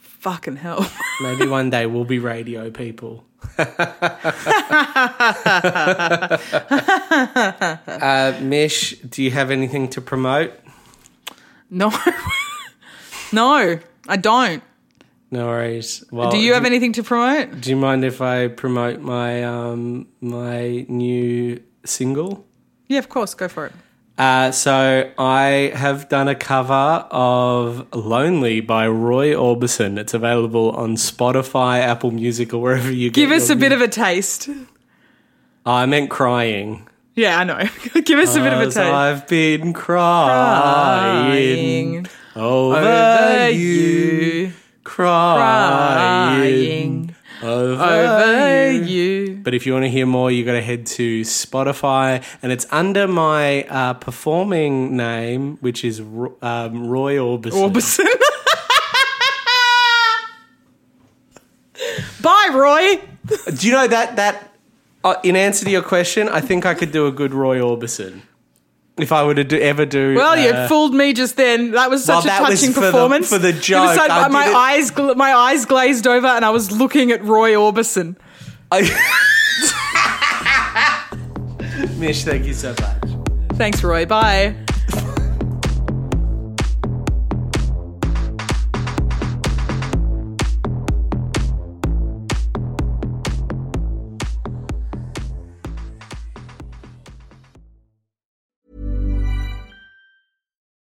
[0.00, 0.90] Fucking hell.
[1.20, 3.24] Maybe one day we'll be radio people.
[3.58, 3.64] uh,
[8.40, 10.52] Mish, do you have anything to promote?
[11.70, 11.92] No.
[13.32, 14.62] no, I don't.
[15.30, 16.04] No worries.
[16.10, 17.60] Well, Do you have anything to promote?
[17.60, 22.44] Do you mind if I promote my um, my new single?
[22.88, 23.34] Yeah, of course.
[23.34, 23.72] Go for it.
[24.18, 29.98] Uh, so I have done a cover of "Lonely" by Roy Orbison.
[29.98, 33.80] It's available on Spotify, Apple Music, or wherever you get Give us a bit of
[33.80, 34.48] a taste.
[35.64, 36.86] Oh, I meant crying.
[37.14, 37.58] Yeah, I know.
[38.04, 38.78] Give us a bit of a taste.
[38.78, 42.06] I've been crying, Crying
[42.36, 44.39] over, over you, you,
[45.00, 48.82] crying, crying over, over you.
[48.82, 49.40] you.
[49.42, 52.66] But if you want to hear more, you've got to head to Spotify, and it's
[52.70, 57.70] under my uh, performing name, which is um, Roy Orbison.
[57.70, 58.04] Orbison.
[62.22, 63.00] Bye, Roy.
[63.54, 64.52] Do you know that that
[65.02, 68.20] uh, in answer to your question, I think I could do a good Roy Orbison
[69.02, 70.14] if I were to do, ever do.
[70.14, 71.72] Well, you uh, fooled me just then.
[71.72, 73.28] That was Well, such a touching for the- performance.
[73.28, 73.94] for the It was joke.
[73.96, 77.52] so- I my eyes, gl- my eyes glazed over, and I was looking at Roy
[77.54, 78.16] Orbison.
[78.72, 78.82] I-
[81.98, 83.56] Mish, thank you so much.
[83.58, 84.06] Thanks, Roy.
[84.06, 84.54] Bye.